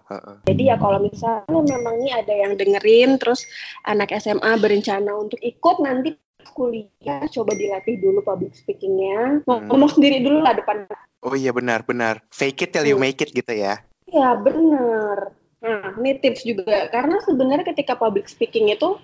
Jadi 0.44 0.62
ya 0.68 0.76
kalau 0.76 1.00
misalnya 1.00 1.48
memang 1.48 1.96
nih 2.04 2.12
ada 2.12 2.34
yang 2.36 2.52
dengerin, 2.60 3.16
terus 3.16 3.48
anak 3.88 4.12
SMA 4.20 4.52
berencana 4.60 5.16
untuk 5.16 5.40
ikut 5.40 5.80
nanti 5.80 6.12
kuliah, 6.52 7.24
coba 7.32 7.52
dilatih 7.56 7.96
dulu 7.96 8.20
public 8.20 8.52
speakingnya. 8.52 9.44
Hmm. 9.48 9.64
Ngomong 9.68 9.96
sendiri 9.96 10.20
dulu 10.20 10.44
lah 10.44 10.52
depan. 10.52 10.84
Oh 11.24 11.32
iya 11.32 11.56
benar 11.56 11.88
benar. 11.88 12.20
Fake 12.28 12.68
it 12.68 12.76
till 12.76 12.84
you 12.84 13.00
Hmm. 13.00 13.08
make 13.08 13.20
it 13.24 13.32
gitu 13.32 13.52
ya. 13.52 13.80
Ya 14.12 14.36
bener. 14.36 15.32
Nah, 15.64 15.96
ini 15.98 16.20
tips 16.20 16.44
juga. 16.44 16.86
Karena 16.92 17.18
sebenarnya 17.24 17.66
ketika 17.74 17.98
public 17.98 18.30
speaking 18.30 18.70
itu, 18.70 19.00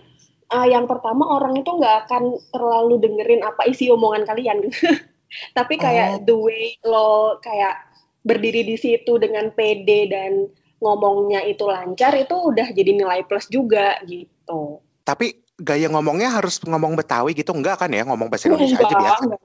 uh, 0.53 0.67
yang 0.69 0.85
pertama 0.85 1.25
orang 1.41 1.57
itu 1.57 1.71
nggak 1.73 2.07
akan 2.07 2.37
terlalu 2.53 3.01
dengerin 3.01 3.43
apa 3.43 3.65
isi 3.67 3.89
omongan 3.89 4.29
kalian. 4.29 4.69
Tapi 5.57 5.75
kayak 5.81 6.29
the 6.29 6.37
way 6.37 6.77
lo 6.85 7.41
kayak 7.41 7.81
berdiri 8.23 8.69
di 8.69 8.77
situ 8.77 9.17
dengan 9.17 9.49
pede 9.57 10.13
dan 10.13 10.47
ngomongnya 10.85 11.41
itu 11.49 11.65
lancar, 11.65 12.13
itu 12.15 12.37
udah 12.37 12.69
jadi 12.77 12.93
nilai 12.93 13.25
plus 13.25 13.49
juga 13.49 13.97
gitu. 14.05 14.83
Tapi 15.03 15.41
gaya 15.57 15.89
ngomongnya 15.89 16.37
harus 16.37 16.61
ngomong 16.61 16.99
Betawi 16.99 17.33
gitu 17.33 17.57
enggak 17.57 17.81
kan 17.81 17.91
ya? 17.91 18.05
Ngomong 18.05 18.29
bahasa 18.29 18.53
Indonesia 18.53 18.77
aja 18.77 18.85
Enggak, 18.85 19.01
biasa. 19.01 19.23
enggak. 19.25 19.41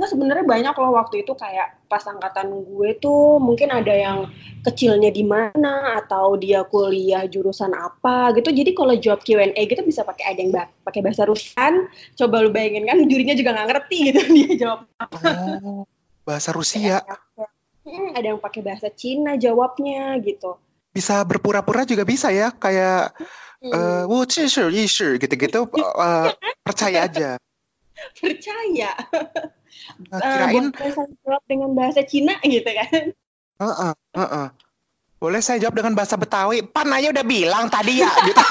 Enggak, 0.00 0.16
sebenarnya 0.16 0.46
banyak 0.48 0.74
loh 0.80 0.96
waktu 0.96 1.28
itu 1.28 1.36
kayak 1.36 1.84
pas 1.84 2.00
angkatan 2.08 2.64
gue 2.64 2.96
tuh 3.04 3.36
mungkin 3.36 3.68
ada 3.68 3.92
yang 3.92 4.32
kecilnya 4.64 5.12
di 5.12 5.20
mana 5.28 6.00
atau 6.00 6.40
dia 6.40 6.64
kuliah 6.64 7.28
jurusan 7.28 7.76
apa 7.76 8.32
gitu. 8.32 8.48
Jadi 8.48 8.72
kalau 8.72 8.96
jawab 8.96 9.20
Q&A 9.20 9.52
gitu 9.52 9.84
bisa 9.84 10.00
pakai 10.08 10.32
ada 10.32 10.40
yang 10.40 10.56
pakai 10.56 11.04
bahasa 11.04 11.28
Rusian. 11.28 11.84
Coba 12.16 12.40
lu 12.40 12.48
bayangin 12.48 12.88
kan 12.88 12.96
jurinya 13.04 13.36
juga 13.36 13.52
nggak 13.52 13.68
ngerti 13.76 13.98
gitu 14.08 14.20
dia 14.40 14.50
jawab. 14.56 14.88
Oh, 15.20 15.84
bahasa 16.24 16.56
Rusia. 16.56 17.04
Hmm, 17.84 18.16
ada 18.16 18.32
yang 18.32 18.40
pakai 18.40 18.64
bahasa 18.64 18.88
Cina 18.88 19.36
jawabnya 19.36 20.16
gitu. 20.24 20.56
Bisa 20.96 21.20
berpura-pura 21.28 21.84
juga 21.84 22.08
bisa 22.08 22.32
ya, 22.32 22.48
kayak 22.56 23.20
Hmm, 23.60 23.76
eh, 23.76 24.02
"wo 24.08 24.24
ci 24.24 24.48
shi 24.48 24.64
yi 24.72 24.88
shi," 24.88 25.20
gitu-gitu 25.20 25.68
eh, 25.76 26.32
percaya 26.64 27.04
aja. 27.04 27.36
percaya. 28.16 28.96
Eh, 30.10 30.20
kirain 30.20 30.72
boleh 30.72 30.92
saya 30.92 31.08
jawab 31.24 31.42
dengan 31.46 31.70
bahasa 31.74 32.02
Cina 32.06 32.34
gitu 32.42 32.70
kan. 32.70 33.12
Heeh, 33.60 33.92
heeh. 34.16 34.46
Boleh 35.20 35.40
saya 35.44 35.60
jawab 35.60 35.76
dengan 35.76 35.92
bahasa 35.92 36.16
Betawi? 36.16 36.64
Pan 36.64 36.88
aja 36.96 37.12
udah 37.12 37.26
bilang 37.28 37.68
tadi 37.68 38.00
ya 38.00 38.08
gitu. 38.24 38.40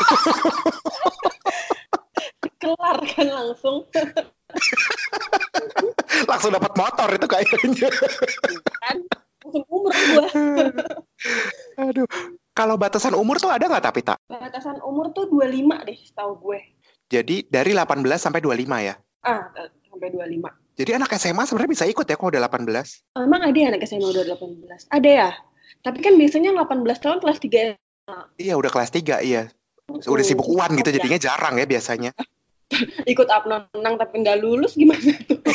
Kelar 2.62 3.00
kan 3.10 3.28
langsung. 3.28 3.90
Langsung 6.30 6.52
dapat 6.52 6.74
motor 6.74 7.10
itu 7.14 7.28
kayaknya. 7.30 7.90
kan 8.82 8.98
langsung 9.42 9.64
umur 9.72 9.94
gue. 9.94 10.26
Aduh. 11.90 12.10
Kalau 12.54 12.76
batasan 12.76 13.16
umur 13.16 13.40
tuh 13.40 13.48
ada 13.48 13.66
nggak 13.66 13.86
tapi 13.86 14.04
tak? 14.04 14.20
Batasan 14.28 14.84
umur 14.84 15.16
tuh 15.16 15.32
25 15.32 15.88
deh 15.88 15.96
setahu 15.96 16.34
gue. 16.44 16.60
Jadi 17.10 17.48
dari 17.48 17.72
18 17.72 18.04
sampai 18.20 18.44
25 18.44 18.68
ya? 18.84 19.00
Ah, 19.24 19.48
sampai 19.88 20.12
25. 20.12 20.44
Jadi 20.80 20.96
anak 20.96 21.12
SMA 21.20 21.44
sebenarnya 21.44 21.72
bisa 21.76 21.86
ikut 21.92 22.08
ya 22.08 22.16
kalau 22.16 22.32
udah 22.32 22.48
18? 22.48 23.20
Emang 23.20 23.44
ada 23.44 23.58
ya 23.60 23.68
anak 23.76 23.84
SMA 23.84 24.08
udah 24.16 24.24
18? 24.40 24.88
Ada 24.88 25.10
ya? 25.12 25.30
Tapi 25.84 26.00
kan 26.00 26.16
biasanya 26.16 26.56
18 26.56 27.04
tahun 27.04 27.20
kelas 27.20 27.40
3 27.44 27.76
Iya, 28.40 28.58
udah 28.58 28.72
kelas 28.72 28.90
3, 28.96 29.20
iya. 29.22 29.52
Udah 29.92 30.26
sibuk 30.26 30.48
uan 30.48 30.74
gitu, 30.80 30.90
jadinya 30.96 31.20
jarang 31.20 31.60
ya 31.60 31.68
biasanya. 31.68 32.16
ikut 33.12 33.28
abnon 33.28 33.66
menang 33.74 33.98
tapi 33.98 34.22
nggak 34.22 34.40
lulus 34.40 34.78
gimana 34.78 35.02
tuh? 35.26 35.42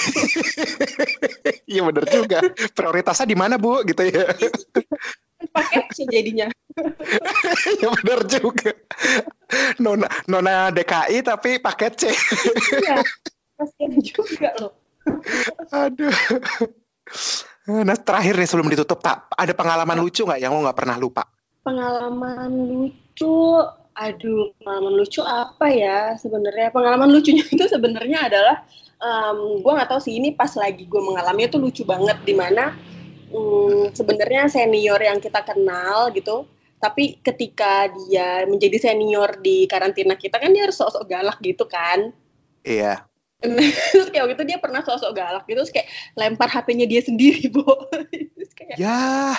Iya 1.65 1.81
bener 1.89 2.05
juga. 2.05 2.39
Prioritasnya 2.77 3.25
di 3.25 3.37
mana 3.39 3.57
bu? 3.57 3.81
Gitu 3.89 4.05
ya. 4.05 4.29
Pakai 5.49 5.89
sih 5.97 6.05
jadinya. 6.05 6.53
ya 7.81 7.89
bener 7.89 8.21
juga. 8.29 8.77
Nona, 9.81 10.07
nona 10.29 10.69
DKI 10.69 11.25
tapi 11.25 11.57
paket 11.65 11.93
C. 11.97 12.03
Iya. 12.85 13.01
Kasian 13.57 13.97
juga 14.05 14.53
loh. 14.61 14.84
Aduh. 15.73 16.15
Nah 17.65 17.97
terakhir 17.97 18.35
nih 18.37 18.49
sebelum 18.49 18.69
ditutup 18.69 19.01
tak 19.01 19.29
ada 19.33 19.53
pengalaman 19.57 19.99
lucu 20.01 20.25
nggak 20.25 20.41
yang 20.41 20.53
lo 20.53 20.65
nggak 20.69 20.79
pernah 20.79 20.97
lupa? 21.01 21.25
Pengalaman 21.65 22.53
lucu, 22.53 23.65
aduh 23.97 24.53
pengalaman 24.61 24.95
lucu 25.01 25.21
apa 25.25 25.67
ya 25.73 26.13
sebenarnya? 26.21 26.69
Pengalaman 26.73 27.09
lucunya 27.09 27.45
itu 27.55 27.65
sebenarnya 27.65 28.29
adalah 28.29 28.57
um, 29.01 29.65
gue 29.65 29.73
nggak 29.73 29.89
tahu 29.89 30.01
sih 30.01 30.21
ini 30.21 30.37
pas 30.37 30.53
lagi 30.57 30.85
gue 30.85 31.03
mengalami 31.03 31.49
itu 31.49 31.57
lucu 31.57 31.83
banget 31.89 32.21
di 32.25 32.35
mana 32.37 32.77
um, 33.33 33.89
sebenarnya 33.93 34.49
senior 34.53 35.01
yang 35.01 35.21
kita 35.21 35.41
kenal 35.45 36.13
gitu 36.13 36.49
tapi 36.85 37.17
ketika 37.25 37.89
dia 37.89 38.45
menjadi 38.45 38.93
senior 38.93 39.41
di 39.41 39.65
karantina 39.65 40.21
kita 40.21 40.37
kan 40.37 40.53
dia 40.53 40.69
harus 40.69 40.77
sosok 40.77 41.09
galak 41.09 41.41
gitu 41.41 41.65
kan 41.65 42.13
Iya. 42.65 43.05
Terus 43.93 44.09
kayak 44.11 44.23
waktu 44.25 44.35
itu 44.41 44.45
dia 44.49 44.59
pernah 44.59 44.81
sosok 44.81 45.13
galak 45.13 45.45
gitu 45.45 45.61
terus 45.61 45.73
kayak 45.73 45.89
lempar 46.17 46.49
HP-nya 46.49 46.87
dia 46.89 47.01
sendiri 47.05 47.49
bu 47.55 47.65
terus 48.01 48.53
kayak 48.57 48.77
Ya, 48.81 49.37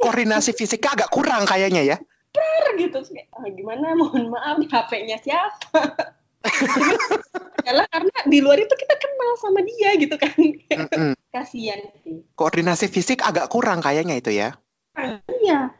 koordinasi 0.00 0.54
fisiknya 0.58 0.94
agak 0.94 1.10
kurang 1.12 1.44
kayaknya 1.44 1.82
ya. 1.84 1.96
"Ter," 2.32 2.64
gitu. 2.80 2.96
Terus 3.02 3.10
kayak 3.12 3.28
"Ah, 3.36 3.48
gimana? 3.52 3.92
Mohon 3.92 4.32
maaf 4.32 4.56
HP-nya 4.62 5.20
siapa? 5.20 5.82
Adalah 7.62 7.86
karena 7.92 8.16
di 8.26 8.38
luar 8.42 8.58
itu 8.58 8.74
kita 8.74 8.94
kenal 8.98 9.30
sama 9.38 9.60
dia 9.62 9.90
gitu 9.94 10.16
kan. 10.18 10.34
Mm-mm. 10.34 11.12
kasian 11.30 11.80
sih. 12.02 12.26
Koordinasi 12.34 12.90
fisik 12.90 13.22
agak 13.22 13.46
kurang 13.52 13.78
kayaknya 13.78 14.18
itu 14.18 14.34
ya. 14.34 14.56
iya. 15.44 15.70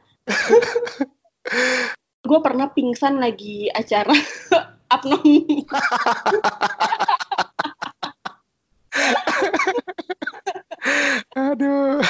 Gue 2.23 2.39
pernah 2.39 2.71
pingsan 2.71 3.19
lagi 3.19 3.67
acara 3.75 4.15
abnon 4.93 5.23
Aduh. 11.33 12.03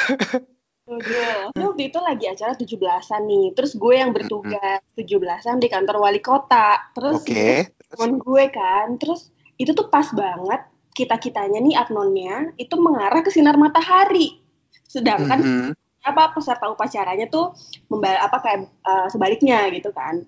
Ini 0.92 1.62
waktu 1.62 1.82
itu 1.88 1.98
lagi 2.02 2.26
acara 2.28 2.52
17-an 2.58 3.22
nih. 3.24 3.46
Terus 3.56 3.72
gue 3.78 3.94
yang 3.96 4.10
bertugas 4.12 4.82
17-an 4.98 5.62
di 5.62 5.68
kantor 5.70 6.02
wali 6.02 6.20
kota. 6.20 6.90
Terus 6.92 7.22
Oke. 7.22 7.70
teman 7.94 8.18
gue 8.18 8.44
kan. 8.50 8.98
Terus 8.98 9.30
itu 9.56 9.72
tuh 9.72 9.88
pas 9.88 10.04
banget 10.12 10.66
kita-kitanya 10.92 11.62
nih 11.62 11.78
abnonnya 11.78 12.52
itu 12.60 12.74
mengarah 12.76 13.24
ke 13.24 13.30
sinar 13.32 13.56
matahari. 13.56 14.42
Sedangkan 14.84 15.40
Mhm. 15.40 15.70
apa 16.02 16.34
peserta 16.34 16.66
upacaranya 16.66 17.30
tuh 17.30 17.54
membal 17.86 18.18
apa 18.18 18.36
kayak 18.42 18.60
eh, 18.66 19.06
sebaliknya 19.08 19.70
gitu 19.70 19.94
kan. 19.94 20.26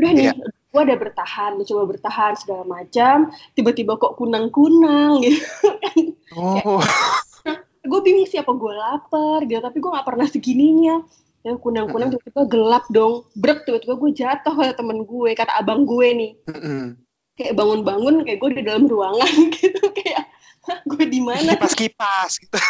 Udah 0.00 0.10
nih, 0.10 0.32
Iya. 0.32 0.34
Gue 0.70 0.80
udah 0.86 0.98
bertahan, 0.98 1.58
mencoba 1.58 1.82
bertahan 1.90 2.32
segala 2.38 2.62
macam. 2.62 3.34
Tiba-tiba 3.58 3.98
kok 3.98 4.14
kunang-kunang 4.14 5.22
gitu. 5.26 5.42
Oh, 6.38 6.78
gue 7.90 8.00
bingung 8.04 8.28
sih 8.28 8.38
apa 8.38 8.52
gue 8.54 8.72
lapar 8.76 9.42
gitu 9.48 9.58
tapi 9.58 9.82
gue 9.82 9.90
nggak 9.90 10.06
pernah 10.06 10.26
segininya 10.28 10.96
ya 11.40 11.56
kunang-kunang 11.56 12.12
tiba-tiba 12.12 12.42
gelap 12.46 12.84
dong 12.92 13.24
brek 13.32 13.64
tiba-tiba 13.64 13.96
gue 13.96 14.10
jatuh 14.12 14.52
kata 14.52 14.76
temen 14.76 15.08
gue 15.08 15.30
kata 15.32 15.52
abang 15.56 15.88
gue 15.88 16.08
nih 16.12 16.32
kayak 17.40 17.56
bangun-bangun 17.56 18.20
kayak 18.28 18.38
gue 18.44 18.50
di 18.60 18.62
dalam 18.62 18.84
ruangan 18.84 19.32
gitu 19.56 19.80
kayak 19.96 20.28
"Hah, 20.60 20.78
gue 20.84 21.04
di 21.08 21.24
mana 21.24 21.56
kipas-kipas 21.56 22.36
gitu. 22.36 22.60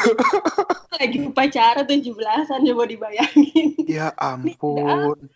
lagi 0.95 1.19
upacara 1.27 1.83
17-an 1.83 2.63
coba 2.71 2.85
dibayangin 2.87 3.75
Ya 3.91 4.15
ampun. 4.15 5.27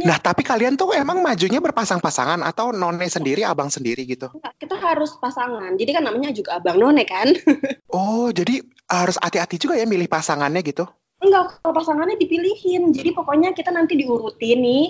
Nah, 0.00 0.16
tapi 0.16 0.40
kalian 0.40 0.80
tuh 0.80 0.96
emang 0.96 1.20
majunya 1.20 1.60
berpasang-pasangan 1.60 2.40
atau 2.40 2.72
none 2.72 3.04
sendiri, 3.06 3.44
abang 3.44 3.68
sendiri 3.68 4.08
gitu? 4.08 4.32
Enggak, 4.32 4.56
kita 4.56 4.76
harus 4.80 5.14
pasangan. 5.20 5.76
Jadi 5.76 5.90
kan 5.92 6.02
namanya 6.08 6.32
juga 6.32 6.56
abang 6.58 6.80
none 6.80 7.04
kan? 7.04 7.28
Oh, 7.92 8.30
jadi 8.30 8.62
harus 8.86 9.18
hati-hati 9.18 9.58
juga 9.58 9.74
ya 9.74 9.84
milih 9.84 10.06
pasangannya 10.06 10.62
gitu? 10.62 10.86
enggak 11.20 11.60
kalau 11.60 11.74
pasangannya 11.76 12.16
dipilihin. 12.16 12.96
Jadi 12.96 13.12
pokoknya 13.12 13.52
kita 13.52 13.68
nanti 13.68 13.92
diurutin 14.00 14.64
nih 14.64 14.86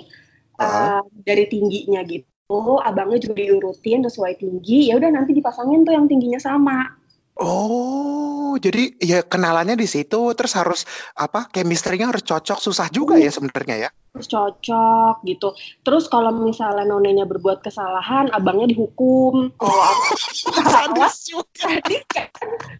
Ah. 0.61 1.01
uh, 1.01 1.03
dari 1.27 1.49
tingginya 1.49 2.05
gitu. 2.07 2.79
Abangnya 2.79 3.17
juga 3.19 3.35
diurutin 3.41 4.05
sesuai 4.05 4.39
tinggi. 4.39 4.87
Ya 4.93 4.95
udah 4.95 5.09
nanti 5.11 5.33
dipasangin 5.35 5.83
tuh 5.83 5.91
yang 5.97 6.05
tingginya 6.07 6.37
sama 6.39 7.00
Oh, 7.41 8.53
jadi 8.61 8.93
ya 9.01 9.25
kenalannya 9.25 9.73
di 9.73 9.89
situ, 9.89 10.31
terus 10.37 10.53
harus 10.53 10.85
apa? 11.17 11.49
Chemistry-nya 11.49 12.13
harus 12.13 12.21
cocok, 12.21 12.61
susah 12.61 12.87
juga 12.93 13.17
ya 13.17 13.33
sebenarnya 13.33 13.89
ya? 13.89 13.91
terus 14.11 14.27
cocok 14.27 15.23
gitu 15.23 15.55
terus 15.87 16.11
kalau 16.11 16.35
misalnya 16.35 16.83
nonenya 16.83 17.23
berbuat 17.23 17.63
kesalahan 17.63 18.27
abangnya 18.35 18.75
dihukum 18.75 19.55
kalau 19.55 19.79
abang 19.79 20.19
salah 20.19 20.67
Sadis 20.67 21.31
juga. 21.31 21.79
tadi 21.79 21.97
kan 22.11 22.27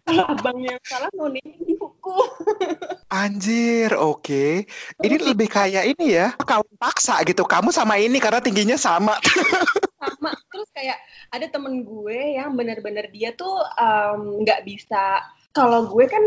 kalau 0.04 0.24
abangnya 0.28 0.76
salah 0.84 1.08
nonenya 1.16 1.71
dihukum 1.82 2.30
Anjir, 3.12 3.92
oke. 3.92 4.64
Ini 5.04 5.16
lebih 5.20 5.44
kayak 5.44 5.84
ini 5.84 6.16
ya, 6.16 6.32
kawin 6.32 6.80
paksa 6.80 7.20
gitu. 7.28 7.44
Kamu 7.44 7.68
sama 7.68 8.00
ini 8.00 8.16
karena 8.16 8.40
tingginya 8.40 8.80
sama. 8.80 9.20
sama. 10.00 10.32
Terus 10.48 10.72
kayak 10.72 10.96
ada 11.28 11.44
temen 11.52 11.84
gue 11.84 12.40
yang 12.40 12.56
bener-bener 12.56 13.12
dia 13.12 13.36
tuh 13.36 13.60
nggak 14.16 14.64
bisa. 14.64 15.20
Kalau 15.52 15.92
gue 15.92 16.08
kan 16.08 16.24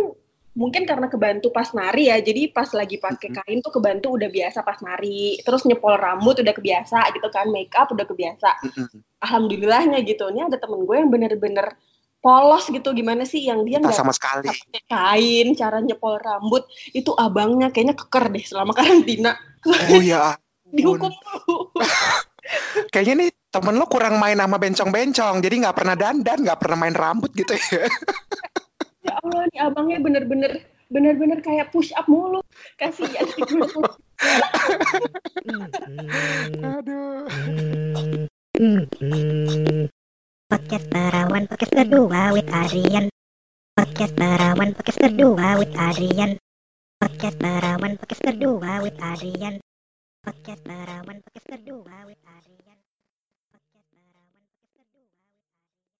mungkin 0.53 0.85
karena 0.85 1.09
kebantu 1.09 1.49
pas 1.49 1.73
nari 1.73 2.13
ya. 2.13 2.21
Jadi 2.21 2.53
pas 2.53 2.69
lagi 2.69 3.01
pakai 3.01 3.33
kain 3.33 3.65
tuh 3.65 3.73
kebantu 3.73 4.13
udah 4.13 4.29
biasa 4.29 4.61
pas 4.61 4.77
nari. 4.85 5.41
Terus 5.41 5.65
nyepol 5.65 5.97
rambut 5.97 6.37
udah 6.37 6.53
kebiasa 6.53 7.17
gitu 7.17 7.33
kan. 7.33 7.49
Make 7.49 7.73
up 7.73 7.89
udah 7.89 8.05
kebiasa. 8.05 8.61
Alhamdulillahnya 9.25 10.05
gitu. 10.05 10.29
Ini 10.29 10.53
ada 10.53 10.61
temen 10.61 10.85
gue 10.85 11.01
yang 11.01 11.09
bener-bener 11.09 11.73
polos 12.25 12.65
gitu 12.73 12.89
gimana 12.97 13.21
sih 13.21 13.45
yang 13.45 13.61
dia 13.69 13.77
nggak 13.77 13.93
sama 13.93 14.09
sekali. 14.09 14.49
kain 14.89 15.53
cara 15.53 15.77
nyepol 15.77 16.17
rambut 16.17 16.65
itu 16.97 17.13
abangnya 17.13 17.69
kayaknya 17.69 17.93
keker 17.93 18.33
deh 18.33 18.41
selama 18.41 18.73
karantina 18.73 19.37
Oh 19.65 20.01
ya, 20.01 20.37
dihukum. 20.77 21.09
Kayaknya 22.93 23.13
nih 23.25 23.29
temen 23.49 23.81
lo 23.81 23.89
kurang 23.89 24.21
main 24.21 24.37
sama 24.37 24.61
bencong-bencong, 24.61 25.41
jadi 25.41 25.55
nggak 25.65 25.77
pernah 25.81 25.95
dandan, 25.97 26.45
nggak 26.45 26.59
pernah 26.61 26.77
main 26.77 26.93
rambut 26.93 27.33
gitu 27.33 27.57
ya. 27.57 27.89
ya 29.05 29.13
Allah 29.25 29.49
nih 29.49 29.59
abangnya 29.65 29.99
bener-bener 30.01 30.61
bener-bener 30.85 31.41
kayak 31.41 31.73
push 31.73 31.89
up 31.97 32.05
mulu 32.05 32.45
kasihan 32.77 33.25
Aduh. 36.61 37.25
Podcast 40.45 40.93
Barawan 40.93 41.49
Podcast 41.49 41.73
berdua 41.73 42.29
with 42.29 42.45
Adrian. 42.53 43.09
Podcast 43.73 44.13
Barawan 44.13 44.77
Podcast 44.77 45.01
berdua 45.01 45.57
with 45.57 45.73
Adrian. 45.73 46.37
Podcast 47.01 47.37
Barawan 47.41 47.97
Podcast 47.97 48.21
berdua 48.21 48.71
with 48.85 48.97
Adrian. 49.01 49.55
Podcast 50.21 50.61
Barawan 50.61 51.17
Podcast 51.25 51.47
berdua 51.49 51.97
with 52.05 52.21
Adrian 52.29 52.54